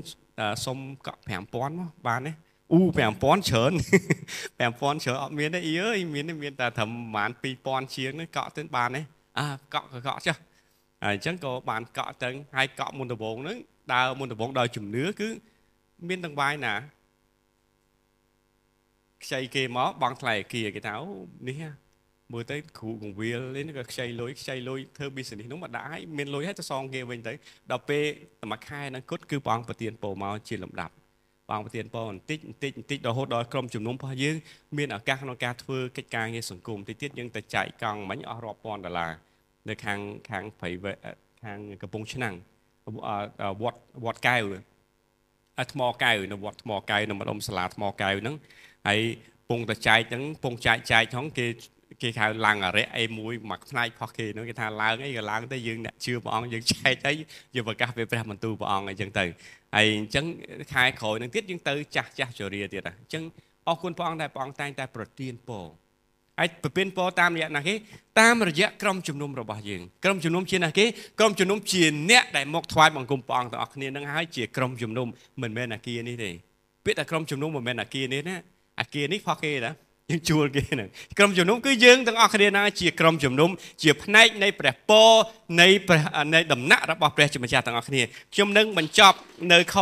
[0.66, 2.32] សុំកក់5000មកបានទេ
[2.72, 3.72] អ៊ូ5000ច្រើន
[4.60, 7.32] 5000ច្រើនអត់មានទេអីអើយមានមានតែត្រឹមប្រហែល
[7.64, 9.02] 2000ជាងហ្នឹងកក់ទៅបានទេ
[9.38, 10.38] អាកក់ក៏កក់ចុះ
[11.04, 13.58] ហើយអញ្ចឹងក៏បានកក់ទៅហើយកក់មុនដំបូងហ្នឹង
[13.94, 15.30] ដើរមុនដំបូងដោយជំនឿគឺ
[16.08, 16.76] មានទាំងបាយណា
[19.24, 21.08] ខ្ចីគេមកបងថ្លៃអគារគេថាអូ
[21.48, 21.64] នេះ
[22.34, 27.34] មើលទៅគ្រូកងវិលនេះក៏ខ្ចីលុយខ្ចីលុយធ្វើ business នោះមកដាក់ឲ្យមានលុយឲ្យទៅសងគេវិញទៅ
[27.72, 28.04] ដល់ពេល
[28.52, 30.94] មួយខែហ្នឹងគត់គឺព្រះអង្គប្រទានពរមកជាលំដាប់
[31.48, 34.36] ព្រះអង្គប្រទានពរបន្តិចបន្តិចបន្តិចរហូតដល់ក្រុមជំនុំរបស់យើង
[34.78, 39.12] មានឱកាសក្នុងការធ្វើកិច្ចការងារសង្គមតិចទៀតយើងទៅចែកកង់មិញអស់រាប់ពាន់ដុល្លារ
[39.70, 40.70] នៅខាងខាងព្រៃ
[41.44, 42.36] ខាងកំពង់ឆ្នាំង
[43.62, 44.44] វត្តវត្តកែវ
[45.72, 48.36] ថ្មកែវនៅវត្តថ្មកែវនៅម្ដុំសាលាថ្មកែវហ្នឹង
[48.88, 49.00] ហើយ
[49.50, 51.48] ពងតចែកហ្នឹងពងចែកចែកហ្នឹងគេ
[52.02, 57.14] គេហៅឡើងអរិយអីមួយមួយផ្នែកផុសគេនោះគេថាឡើងអីក៏ឡើងទៅយើងអ្នកជឿព្រះអង្គយើងចែកអី
[57.56, 59.26] យើងប្រកាសពេលព្រះបន្ទូលព្រះអង្គអីចឹងទៅ
[59.76, 60.26] ហើយអញ្ចឹង
[60.74, 63.24] ខែក្រោយនឹងទៀតយើងទៅចាស់ចាស់ជរាទៀតអញ្ចឹង
[63.68, 65.66] អរគុណព្រះអង្គដែលព្រះអង្គតែងតែប្រទានពរ
[66.40, 67.74] ហើយប្រពន្ធពរតាមរយៈណាគេ
[68.20, 70.86] តាមរយៈក្រុមជំនុំរបស់យើងក្រុមជំនុំជាណាគេ
[71.20, 75.08] ក្រុមជំនុំជាអ្នកដែលមកថ្វាយបង្គំព្រះអង្គទាំងអស់គ្នានឹងហើយជាក្រុមជំនុំ
[75.42, 76.32] មិនមែនអាគារនេះទេ
[76.86, 78.38] ពាក្យថាក្រុមជំនុំមិនមែនអាគារនេះណា
[78.80, 79.72] អាគារនេះផុសគេណា
[80.12, 83.50] យើងជួលគេហ្នឹងក្រុមជំនុំគឺយើងទាំងអស់គ្នាណាជាក្រុមជំនុំ
[83.82, 85.10] ជាផ្នែកនៃព្រះពរ
[85.62, 85.68] នៃ
[86.34, 88.02] នៃដំណាក់របស់ព្រះជាម្ចាស់ទាំងអស់គ្នា
[88.34, 89.18] ខ្ញុំនឹងបញ្ចប់
[89.52, 89.78] នៅខ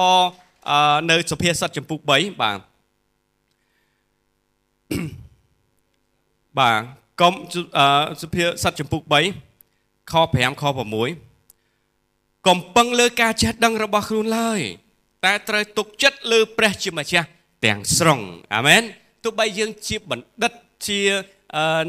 [1.12, 2.60] នៅសុភាសិតចំពុក3បាទ
[6.60, 6.82] បាទ
[7.22, 7.34] កុំ
[8.22, 9.02] សុភាសិតចំពុក
[9.52, 14.62] 3ខ5ខ6កុំពឹងលើការចេះដឹងរបស់ខ្លួនឡើយ
[15.26, 17.28] តែត្រូវទុកចិត្តលើព្រះជាម្ចាស់
[17.66, 18.20] ទាំងស្រុង
[18.56, 18.84] អាមែន
[19.24, 20.52] ទោះបីយើងជាបណ្ឌិត
[20.88, 21.00] ជា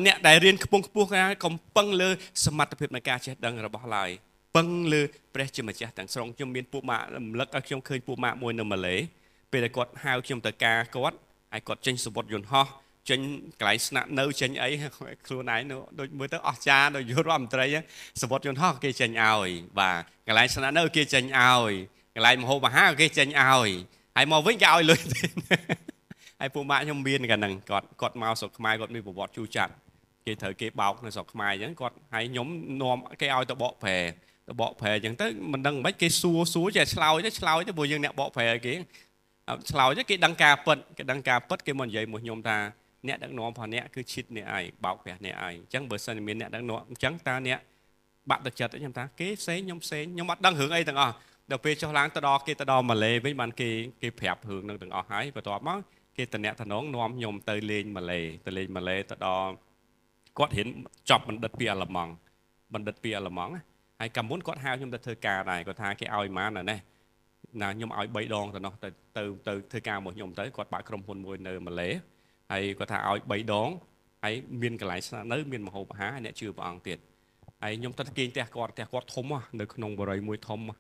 [0.07, 2.09] អ្នកដែលរៀនខ្ពង់ខ្ពស់ណាកុំពឹងលើ
[2.45, 4.11] សមត្ថភាពនៃការចេះដឹងរបស់ឡើយ
[4.57, 5.03] ពឹងលើ
[5.35, 8.97] ព្រះជាម្ចាស់ទាំងស្រុងខ្ញុំមានពួកម៉ាក់រំលឹកឲ្យខ្ញុំឃើញពួកម៉ាក់មួយនៅម៉ាឡេ
[9.53, 11.17] ពេលដែលគាត់ហៅខ្ញុំទៅការគាត់
[11.53, 12.67] ហើយគាត់ចេញសវត្តយន្តហោះ
[13.11, 13.21] ចេញ
[13.61, 14.69] កន្លែងស្នាក់នៅចេញអី
[15.27, 15.63] ខ្លួនឯង
[16.01, 17.67] ដូចមើលទៅអស្ចារ្យដូចយុរដ្ឋមន្ត្រី
[18.23, 21.73] សវត្តយន្តហោះគេចេញឲ្យបាទកន្លែងស្នាក់នៅគេចេញឲ្យ
[22.15, 23.71] កន្លែងមហោបអាហារគេចេញឲ្យ
[24.17, 25.21] ហើយមកវិញគេឲ្យលុយទេ
[26.41, 29.73] ហើយពួកម៉ាក់ខ្ញុំមានកាលហ្នឹងគាត់គាត់មកស្រុកខ្មែរគាត់មានប្រវត្តិជូរចាត់
[30.27, 32.49] គេត្រូវគេបោកនៅស្រុកខ្មែរអញ្ចឹងគាត់ហើយខ្ញុំ
[32.83, 33.99] នាំគេឲ្យទៅបកប្រែ
[34.49, 38.75] ទៅបកប្រែអញ្ចឹងទៅមិនដឹងមិនគេសួរសួរចេះឆ្លោយទៅឆ្លោយទៅព្រោះយើងអ្នកបកប្រែគេ
[39.71, 42.59] ឆ្លោយទៅគេដឹងការពិតគេដឹងការពិតគេមកនិយាយមកខ្ញុំថា
[43.07, 47.59] អ្នកដឹកនាំផងអ្នកគឺឈិតអ្នកឯងបោកប្រាស់អ្នកឯងអញ្ចឹងបើសិនមានអ្នកដឹកនាំអញ្ចឹងតើអ្នក
[48.31, 51.15] បាក់ទឹកចិត្តខ្ញុំថាគេផ្សេងខ្ញុំផ្សេងខ្ញុំអត់ដឹងរឿងអីទាំងអស់
[51.51, 53.71] ដល់ពេលចុះឡើងទៅដល់គេទៅដល់ម៉ាឡេវិញបានគេ
[54.03, 55.79] គេប្រាប់រឿងនឹងទាំងអស់ហើយបន្ទាប់មក
[56.21, 59.53] គេតំណែងតំណងនាំខ្ញុំទៅលេងម៉ាឡេទៅលេងម៉ាឡេទៅដល់
[60.39, 60.69] គាត់រៀន
[61.11, 62.13] ចប់បណ្ឌិតពីអាល្លឺម៉ង់
[62.75, 63.53] បណ្ឌិតពីអាល្លឺម៉ង់
[64.01, 66.77] ហើយកាលមុនគាត់ហៅខ្ញុំទៅធ្វើការដែរគាត់ថាគេឲ្យម៉ានណាណា
[67.75, 71.89] ខ្ញុំឲ្យ3ដងទៅនោះទៅទៅទៅធ្វើការមកខ្ញុំទៅគាត់បើកក្រុមហ៊ុនមួយនៅម៉ាឡេ
[72.53, 73.69] ហើយគាត់ថាឲ្យ3ដង
[74.25, 76.99] ហើយមានកន្លែងស្នាក់នៅមានមហោបអាហារអ្នកជឿព្រះអង្គទៀត
[77.63, 79.27] ហើយខ្ញុំទៅគេងផ្ទះគាត់ផ្ទះគាត់ធំ
[79.61, 80.75] នៅក្នុងបរិយាមួយធំហើ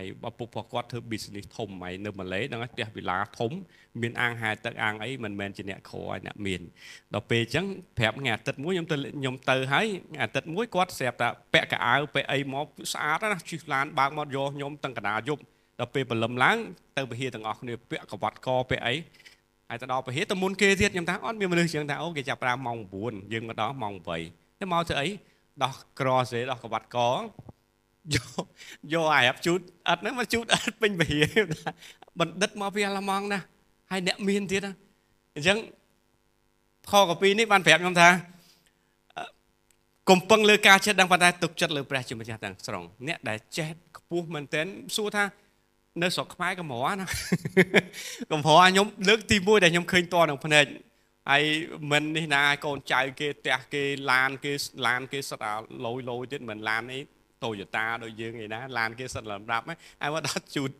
[0.00, 3.52] យឪពុករបស់គាត់ធ្វើ business ធំហើយនៅម៉ាឡេហ្នឹងផ្ទះវិឡាធំ
[4.02, 6.60] មានអាងហែទឹកអាងអីមិនមែនជាអ្នកក្រឲ្យអ្នកមាន
[7.14, 7.66] ដល់ពេលអញ្ចឹង
[7.98, 9.86] ប្រាប់ថ្ងៃអាទិត្យមួយខ្ញុំទៅខ្ញុំទៅហើយ
[10.22, 15.42] អាទិត្យមួយគាត់ស្រាប់តែពាក់កៅអៅពាក់អីមកស្អាតណាជិះឡានបើកមកយកខ្ញុំទាំងកណ្ដាលយប់
[15.80, 16.56] ដល់ពេលព្រលឹមឡើង
[16.96, 18.94] ទៅពហិទាំងអស់គ្នាពាក់កវ៉ាត់កពាក់អី
[19.68, 23.94] ហើយទៅដល់ពហិទៅមុនគេទៀតខ្ញុំថាអត់មានមនុស្សជាងថាអូគេចាប់ប្រាំម៉ោង9យើងមកដល់ម៉ោង
[24.26, 25.08] 8ទៅមកធ្វើអី
[25.62, 26.98] ដោះក្រសេដោះកវ៉ាត់ក
[28.14, 28.44] យក
[28.92, 31.24] យកអាប់ជូតអត់ហ្នឹងមកជូតអត់ពេញវិហារ
[32.20, 33.40] បណ្ឌិតមកពីអាឡម៉ង់ណា
[33.90, 34.72] ហើយអ្នកមានទៀតណា
[35.34, 35.58] អញ្ចឹង
[36.90, 38.08] ខកពីនេះបានប្រាប់ខ្ញុំថា
[40.10, 44.66] កុំពឹងលើការចេះដឹងប៉ុន្តែទុកចិត្តលើព្រះជាម្ចាស់ទាំងស្រុងអ្នកដែលចេះខ្ពស់មែនទែន
[44.96, 45.24] សួរថា
[46.02, 47.06] នៅស្រុកខ្មែរកំរណា
[48.32, 50.64] កំរខ្ញុំលើកទី1ដែលខ្ញុំឃើញតនឹងភ្នែក
[51.30, 51.44] ហើយ
[51.90, 54.52] មិននេះណាកូនចៅគេផ្ទះគេឡានគេ
[54.86, 57.02] ឡានគេសិតអាលយលយទៀតមិនឡាននេះ
[57.46, 60.70] Toyota ដូចយើងឯណាឡានគេសិតលំដាប់ហើយមកដល់ជូត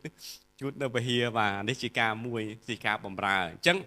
[0.60, 3.78] ជូតនៅពហិយបាទនេះជាការមួយជាការបំរើអញ្ចឹង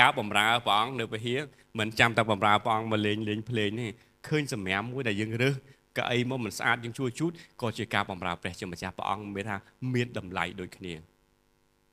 [0.00, 1.38] ការបំរើព្រះអង្គនៅពហិយ
[1.78, 3.90] មិនចាំតែបំរើព្រះអង្គមកលេងលេងភ្លេងនេះ
[4.28, 5.54] ឃើញសម្រាប់មួយដែលយើងរើស
[5.96, 9.56] កៅអីមកមិនស្អាតយើងជួយជូតក៏ជាការបំរើព្រះជាម្ចាស់ព្រះអង្គមានថា
[9.94, 10.94] មានតម្លៃដូចគ្នា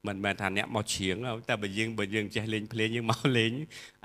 [0.07, 1.15] មិនមែនថាអ្នកមកច្រៀង
[1.49, 3.51] តែបើយើងបើយើងចេះលេងភ្លេងយើងមកលេង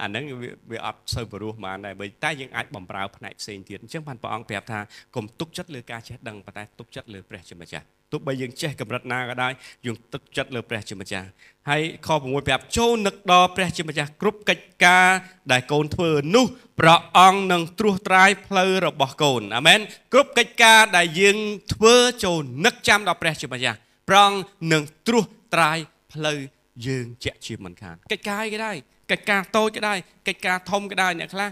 [0.02, 0.24] អាហ្នឹង
[0.70, 4.80] វាអត់សូវបរោះបានដែរបើតែយើងអាចបំរើផ្នែកផ្សេងទៀតអញ្ចឹងបានព្រះអង្គប្រាប់ថា
[5.16, 9.52] កុំទុកចិត្តលើការចេះដឹងប៉ុន្តែទុកចិត្តលើព្រះជាម្ចាស់ទោះបីយើងចេះកម្រិតណាក៏ដោយ
[9.86, 11.26] យើងទឹកចិត្តលើព្រះជាម្ចាស់
[11.68, 15.06] ហើយខ6ប្រាប់ចូលនឹកដល់ព្រះជាម្ចាស់គ្រប់កិច្ចការ
[15.52, 16.46] ដែលកូនធ្វើនោះ
[16.80, 19.80] ព្រះអង្គនឹងត្រួសត្រាយផ្លូវរបស់កូនអាមែន
[20.12, 21.36] គ្រប់កិច្ចការដែលយើង
[21.72, 24.40] ធ្វើចូលនឹកចាំដល់ព្រះជាម្ចាស់ព្រះអង្គ
[24.72, 25.78] នឹងត្រួស ត្រាយ
[26.12, 26.38] ផ្លូវ
[26.86, 28.76] យើងជាក់ជាមិនខានកិច្ចការក៏ដែរ
[29.10, 31.50] កិច្ចការតូចក៏ដែរកិច្ចការធំក៏ដែរអ្នកខ្លះ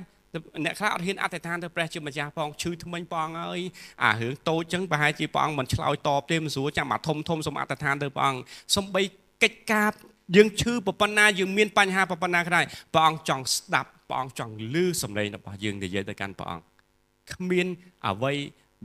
[0.65, 3.61] អ្នកខ្លះអត់ហ៊ានអធិដ្ឋានទៅព្រះជាម្ចាស់ផងឈឺថ្មិញព្រះអង្គអើយ
[4.05, 8.41] អារឿងតូចចឹងប្រហែលជាព្រះអង្គមិនឆ្លើយតបទេមិនស្រួលចាំអាធំធំសូមអធិដ្ឋានទៅព្រះអង្គ
[8.77, 9.03] សំបី
[9.43, 9.91] កិច្ចការ
[10.37, 16.65] យើងឈឺប៉ុណ្ណាយើងមានបញ្ហាប៉ុណ្ណាក៏ដែរព្រះអង្គចង់ស្ដាប់ព្រះអង្គចង់ឮសំឡេងរបស់យើងនិយាយទៅកាន់ព្រះអង្គ
[17.33, 17.67] គ្មាន
[18.09, 18.33] អ្វី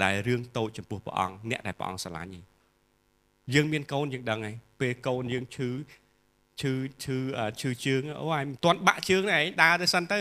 [0.03, 2.39] ដែលរឿងតូចចំពោះព្រះអង្គអ្នកដែលព្រះអង្គស្រឡាញ់ទេ
[3.53, 5.69] យើងមានកូនយើងដឹងហើយ ពេលកូនយើងឈឺ
[6.61, 6.73] ឈឺ
[7.03, 7.17] ឈឺ
[7.59, 10.17] ឈឺជើងអូឯងមិនទាន់បាក់ជើងឯងដើរទៅសិនទៅ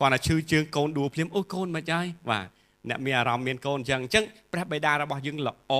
[0.00, 2.46] គាត់ថាឈឺជើងកូនដួលភ្លាមអូកូនមិនហើយបាទ
[2.88, 5.72] អ្នកមានអារម្មណ៍មានកូនអញ្ចឹងអញ្ចឹងព្រះបិតារបស់យើងល្អ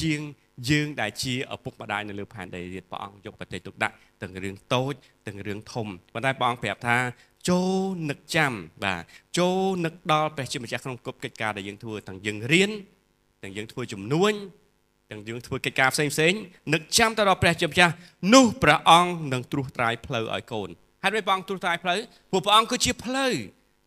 [0.00, 0.20] ជាង
[0.70, 4.94] យើងដែលជាឪពុកម្ដាយនៅលើផែនដីទៀតព្រះអង្គយកប្រទេសទុកដាក់ទាំងរឿងតូច
[5.26, 6.96] ទាំងរឿងធំប៉ុន្តែព្រះអង្គប្រាប់ថា
[7.48, 7.72] ចូល
[8.10, 8.52] នឹកចាំ
[8.84, 9.02] បាទ
[9.38, 12.70] ចូលនឹកដល់ព្រះជាម្ចាស់ក្នុងគ្រប់កិច្ចការដែលយើងធ្វើទាំងយើងរៀន
[13.42, 14.32] ទាំងយើងធ្វើជំនួញ
[15.10, 16.32] ទាំងយើងធ្វើកិច្ចការផ្សេងផ្សេង
[16.74, 17.92] នឹកចាំទៅដល់ព្រះជាម្ចាស់
[18.34, 20.68] នោះព្រះអង្គនឹងត្រួសត្រាយផ្លូវឲ្យកូន
[21.04, 21.98] ហេតុម៉េចព្រះអង្គត្រួសត្រាយផ្លូវ
[22.30, 23.32] ព្រោះព្រះអង្គគឺជាផ្លូវ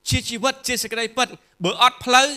[0.09, 1.27] ជាជីវិតជាសេចក្តីពិត
[1.63, 2.27] បើអត់ផ្លូវ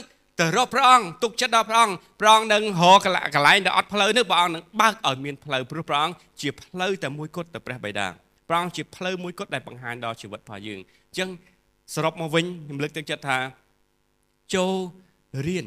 [0.40, 2.98] ទៅរកព្រះអង្គទុកចិត្តដល់ព្រះអង្គព្រះអង្គនឹងរក
[3.34, 8.06] កន្លែងដែលអត់ផ្លូវនោះព្រះអង្គនឹងបើកឲ្យមានផ្លូវព្រោះព្រះអង្គជាផ្លូវតែមួយគត់ទៅព្រះបិតា
[8.48, 11.28] ព្រះអង្គជាផ្លូវមួយគត់ដែលបង្ហាញដល់ជីវិតរបស់យើងអញ្ចឹង
[11.94, 13.38] សរុបមកវិញខ្ញុំលើកទឹកចិត្តថា
[14.54, 14.74] ចូល
[15.46, 15.66] រៀន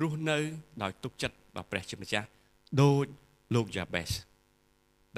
[0.00, 0.38] រស់នៅ
[0.82, 2.26] ដោយទុកចិត្ត ដល់ព្រះជាម្ចាស់
[2.82, 3.06] ដូច
[3.54, 4.10] លោកយ៉ាបេស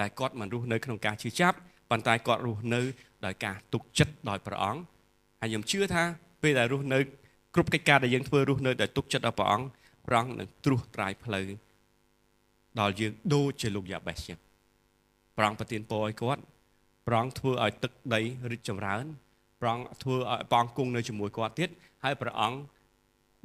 [0.01, 1.57] ដែលគាត់មិនរស់នៅក្នុងការជឿចាប់
[1.91, 2.81] ប៉ុន្តែគាត់រស់នៅ
[3.27, 4.81] ដោយការទុកចិត្តដោយព្រះអង្គ
[5.41, 6.03] ហើយខ្ញុំជឿថា
[6.43, 6.99] ពេលដែលរស់នៅ
[7.55, 9.67] គ្រប់កិច្ចការដែលយើងធ្វើរស់នៅដោយទុកចិត្តដល់ព្រះអង្គ
[10.07, 11.47] ព្រះអង្គនឹងត្រួសត្រាយផ្លូវ
[12.81, 14.39] ដល់យើងដូចជាលោកយ៉ាបេសចឹង
[15.37, 16.43] ព្រះអង្គប្រទានពរឲ្យគាត់
[17.07, 18.21] ព្រះអង្គធ្វើឲ្យទឹកដី
[18.51, 19.05] រីកចម្រើន
[19.61, 21.69] ព្រះអង្គធ្វើឲ្យព្រះអង្គគង់នៅជាមួយគាត់ទៀត
[22.05, 22.59] ហើយព្រះអង្គ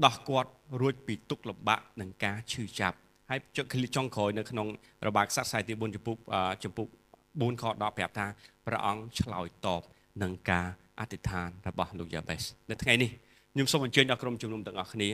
[0.03, 0.49] ដោះគាត់
[0.81, 2.97] រួចពីទុក្ខលំបាកនិងការឈឺចាប់
[3.29, 3.65] ហើយចុច
[3.95, 4.67] ចុងក្រោយនៅក្នុង
[5.07, 6.17] របាខ្សត្រខ្សែទី4ចំពុក
[6.63, 6.87] ចំពុក
[7.23, 8.25] 4ខ10ប្រាប់ថា
[8.65, 9.81] ព្រះអង្គឆ្លើយតប
[10.23, 10.67] នឹងការ
[10.99, 13.09] អធិដ្ឋានរបស់លោកយ៉ាបេសនៅថ្ងៃនេះ
[13.53, 15.09] ខ្ញុំសូមអញ្ជើញដល់ក្រុមជំនុំទាំងអស់គ្នា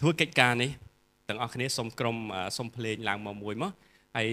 [0.00, 0.70] ធ្វើកិច្ចការនេះ
[1.28, 2.16] ទាំងអស់គ្នាសូមក្រុម
[2.56, 3.72] សូមភ្លេងឡើងមកមួយមក
[4.16, 4.28] ហើយ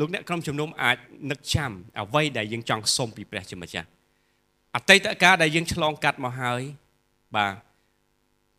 [0.00, 0.96] លោកអ្នកក្រុមជំនុំអាច
[1.30, 1.70] នឹកចាំ
[2.00, 3.88] អ្វីដែលយើងចង់សុំពីព្រះជាម្ចាស់
[4.76, 6.62] អតីតកាលដែលយើងឆ្លងកាត់មកហើយ
[7.36, 7.52] បាទ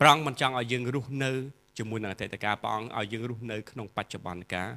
[0.00, 1.30] ព្រះអង្គមិនចង់ឲ្យយើងរស់នៅ
[1.78, 4.70] ជាមួយនឹងអតីតកាលព្រះអង្គឲ្យយើងរស់នៅក្នុងបច្ចុប្បន្នកាល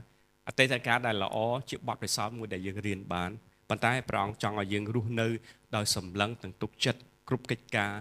[0.48, 1.38] អតីតកាលដែលល្អ
[1.70, 3.32] ជាបទពិសោធន៍មួយដែលយើងរៀនបាន
[3.70, 5.28] ប៉ុន្តែព្រះអង្គចង់ឲ្យយើងរស់នៅ
[5.76, 7.92] ដោយសម្លឹងទាំងទុកចិត្តគ្រប់កិច្ចការ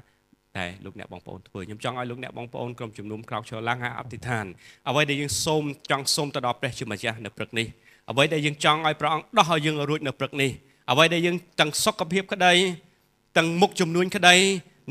[0.57, 4.47] តែលោកអ្នកបងប្អូនធ្វើខ្ញុំចង់ឲ្យលោកអ្នកបងប្អូនក្រុមជំនុំក្រោកឈរឡើងហើយអធិដ្ឋាន
[4.89, 7.67] អ្វីដែលយើងសូមចង់សូមទៅដល់ព្រះជាម្ចាស់នៅព្រឹកនេះ
[8.11, 10.51] អ្វីដែលយើងចង់ឲ្យព្រះអង្គដោះឲ្យយើងរួចនៅព្រឹកនេះ
[10.91, 12.53] អ្វីដែលយើងទាំងសុខភាពក្តី
[13.37, 14.35] ទាំងមុខចំនួនក្តី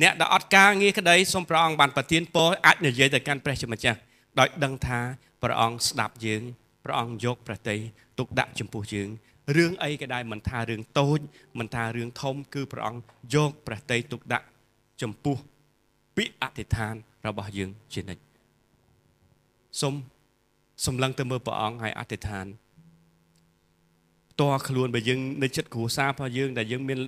[0.01, 3.99] អ្នកដែលអត់ការងារក្តីសូមព្រះអង្គបានប្រទានពរអាចនិយាយទៅកាន់ព្រះជាម្ចាស់
[4.39, 4.99] ដោយដឹងថា
[5.41, 6.43] ព្រះអង្គស្ដាប់យើង
[6.83, 7.75] ព្រះអង្គយកប្រតិ
[8.19, 9.09] ទុកដាក់ចំពោះយើង
[9.57, 11.19] រឿងអីក៏ដែរមិនថារឿងតូច
[11.59, 13.01] មិនថារឿងធំគឺព្រះអង្គ
[13.35, 14.45] យកប្រតិទុកដាក់
[15.01, 15.37] ចំពោះ
[16.17, 16.95] ពាក្យអធិដ្ឋាន
[17.27, 18.23] របស់យើងជានិច្ច
[19.81, 19.93] សូម
[20.85, 22.45] សម្លឹងទៅមើលព្រះអង្គហើយអធិដ្ឋាន
[24.36, 26.99] ផ្ទាល់ខ្លួនបើយើងនៅចិត្តគ្រួសាររបស់យើងដែលយើងមាន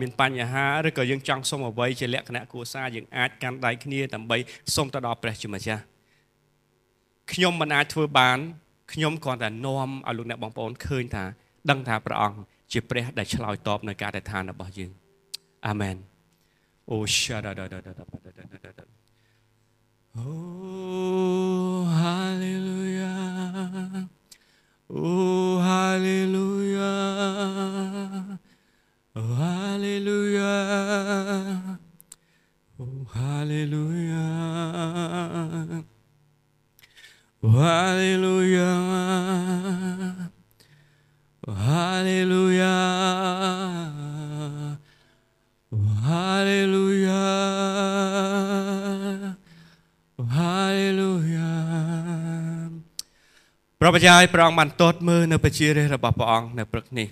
[0.00, 4.38] មានបញ្ហាឬក៏យើងចង់សុំអ្វីជាលក្ខណៈគ្រួសារយើងអាចកាន់ដៃគ្នាដើម្បី
[4.74, 5.82] សុំទៅដល់ព្រះជាម្ចាស់
[7.32, 8.38] ខ្ញុំមិនអាចធ្វើបាន
[8.92, 11.24] ខ្ញុំគ្រាន់តែនាំឲ្យលោកអ្នកបងប្អូនឃើញថា
[11.70, 12.38] ដឹងថាព្រះអង្គ
[12.72, 14.90] ជាព្រះដែលឆ្លើយតបនឹងការតែឋានរបស់យើង
[15.68, 15.96] អាមែន
[16.90, 18.84] អូសាដាដាដាដាដា
[20.16, 20.30] អូ
[21.98, 24.15] ហាឡេលូយ៉ា
[24.88, 26.78] Oh hallelujah.
[29.16, 30.46] Oh hallelujah.
[32.78, 34.14] Oh hallelujah.
[37.42, 38.70] Oh hallelujah.
[41.48, 42.68] Oh hallelujah.
[45.72, 47.75] Oh hallelujah
[53.86, 57.08] ព្រះបជាយព្រះអង្គបានទតមើលនៅប្រជារាស្ត្ររបស់ព្រះអង្គនៅព្រឹកនេះ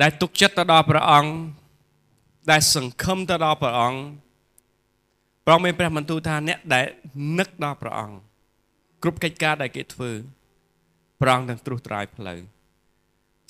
[0.00, 1.30] ដែលទុកចិត្តទៅដល់ព្រះអង្គ
[2.50, 3.98] ដែលសង្ឃឹមទៅដល់ព្រះអង្គ
[5.44, 6.84] ព្រះអង្គមានព្រះបន្ទូលថាអ្នកដែល
[7.38, 8.16] នឹកដល់ព្រះអង្គ
[9.02, 10.10] គ្រប់កិច្ចការដែលគេធ្វើ
[11.20, 12.40] ព្រះអង្គនឹងត្រួសត្រាយផ្លូវ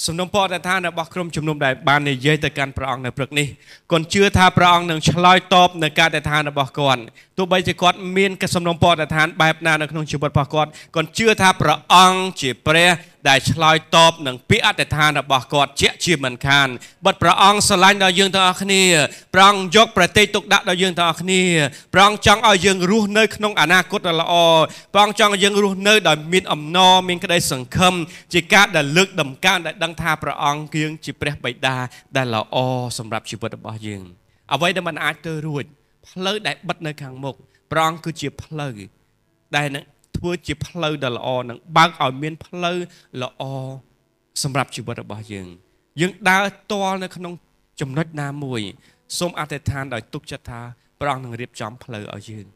[0.07, 3.47] សំណុំពរតែថារបស់ក្រុមជំនុំដែលបាននិយាយទៅកាន់ព្រះអង្គនៅព្រឹកនេះ
[3.93, 7.03] គាត់ជឿថាព្រះអង្គនឹងឆ្លើយតបនៅការតែថារបស់គាត់
[7.39, 12.91] ទោះបីជាគាត់មានសំណុំពរតែថាបែបណានៅក្នុងជីវិតរបស់គាត់គាត់ជឿថាព្រះអង្គជាព្រះ
[13.29, 16.69] ដែលឆ្លើយតបនឹងពាក្យអធិដ្ឋានរបស់គាត់ជាជាមិនខាន
[17.07, 18.83] បិទព្រះអង្គស្រឡាញ់ដល់យើងទាំងអស់គ្នា
[19.35, 21.43] ព្រះអង្គយកប្រតិទុកដាក់ដល់យើងទាំងអស់គ្នា
[21.93, 24.35] ព្រះអង្គចង់ឲ្យយើងរស់នៅក្នុងអនាគតដ៏ល្អ
[24.93, 27.95] ព្រះអង្គចង់ឲ្យយើងរស់នៅដោយមានអំណរមានក្តីសង្ឃឹម
[28.33, 31.77] ជាការដែលលើកដំកើងដែលដឹងថាព្រះអង្គយើងជាព្រះបិតា
[32.17, 32.57] ដែលល្អ
[32.99, 34.03] សម្រាប់ជីវិតរបស់យើង
[34.55, 35.65] អ្វីដែលមិនអាចទៅរួច
[36.09, 37.35] ផ្លូវដែលបិទនៅខាងមុខ
[37.71, 38.77] ព្រះអង្គគឺជាផ្លូវ
[39.57, 39.85] ដែលនឹង
[40.17, 42.79] ធ្វើជាផ្លូវដ៏ល្អនឹងបើកឲ្យមានផ្លូវ
[43.23, 43.43] ល្អ
[44.43, 45.49] សម្រាប់ជីវិតរបស់យើង
[46.01, 47.33] យើងដើរតល់នៅក្នុង
[47.81, 48.61] ចំណុចណាមួយ
[49.19, 50.61] សូមអធិដ្ឋានដោយទុកចិត្តថា
[51.01, 52.47] ព្រះអង្គនឹងរៀបចំផ្លូវឲ្យយើង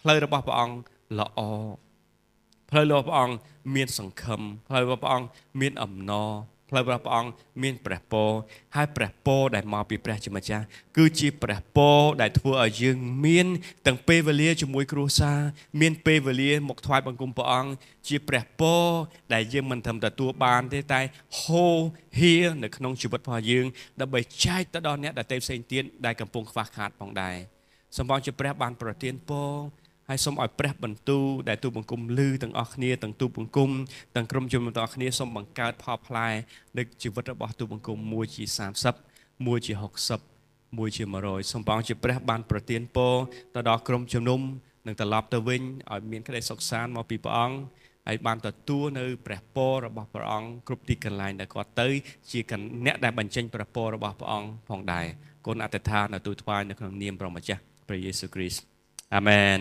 [0.00, 0.76] ផ្លូវរបស់ព្រះអង្គ
[1.18, 1.40] ល្អ
[2.70, 3.34] ផ្លូវរបស់ព្រះអង្គ
[3.74, 5.26] មានសង្ឃឹមផ្លូវរបស់ព្រះអង្គ
[5.60, 6.30] មានអំណរ
[6.68, 7.30] ផ្លូវរបស់ព្រះអង្គ
[7.62, 8.30] មានព្រះពរ
[8.76, 10.64] ហើយព្រះពរដែលមកពីព្រះជាម្ចាស់
[10.96, 12.96] គឺជាព្រះពរដែលធ្វើឲ្យយើង
[13.26, 13.46] មាន
[13.86, 15.38] ទាំងពេលវេលាជាមួយគ្រួសារ
[15.80, 17.70] មានពេលវេលាមកថ្វាយបង្គំព្រះអង្គ
[18.08, 18.84] ជាព្រះពរ
[19.32, 21.00] ដែលយើងមិនត្រឹមទទួលបានទេតែ
[21.40, 21.76] ហូរ
[22.18, 23.66] ហៀនៅក្នុងជីវិតរបស់យើង
[24.00, 27.36] ដើម្បីចែកទៅដល់អ្នកដទៃផ្សេងទៀតដែលកំពុងខ្វះខាតផងដែរ
[27.96, 29.50] សម្បងជាព្រះបានប្រទានពរ
[30.08, 33.70] ហើយសូមឲ្យព្រះបន្ទូលដែលទូបង្គំលឺទាំងអស់គ្នាទាំងទូបង្គំ
[34.16, 36.28] ទាំងក្រុមជំនុំទាំងអស់គ្នាសូមបង្កើតផលផ្លែ
[36.78, 38.44] នៃជីវិតរបស់ទូបង្គំមួយជា
[38.94, 40.28] 30មួយជា60
[40.78, 43.14] 1ជា100សូមបងជាព្រះបានប្រទានពរ
[43.54, 44.40] ទៅដល់ក្រុមជំនុំ
[44.86, 47.56] និងត្រឡប់ទៅវិញឲ្យមានក្តីសុខសាន្តមកពីព្រះអង្គ
[48.06, 51.88] ហើយបានទទួលនៅព្រះពររបស់ព្រះអង្គគ្រប់ទីកន្លែងដែលគាត់ទៅ
[52.30, 52.40] ជា
[52.86, 55.06] អ្នកដែលបញ្ចេញព្រះពររបស់ព្រះអង្គផងដែរ
[55.46, 58.62] គុណអត្តថានៅទូថ្វាយនៅក្នុងនាមព្រះម្ចាស់ព្រះយេស៊ូវគ្រីស្ទ
[59.14, 59.60] អាមែន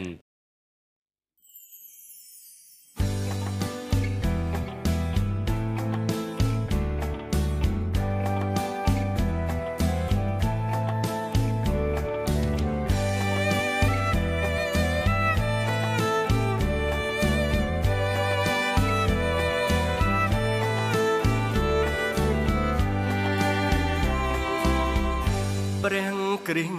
[25.88, 26.18] ព្រះ
[26.48, 26.78] គ្រីស្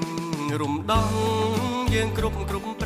[0.50, 1.12] ទរំដង
[1.94, 2.77] យើងគ្រប់គ្រប់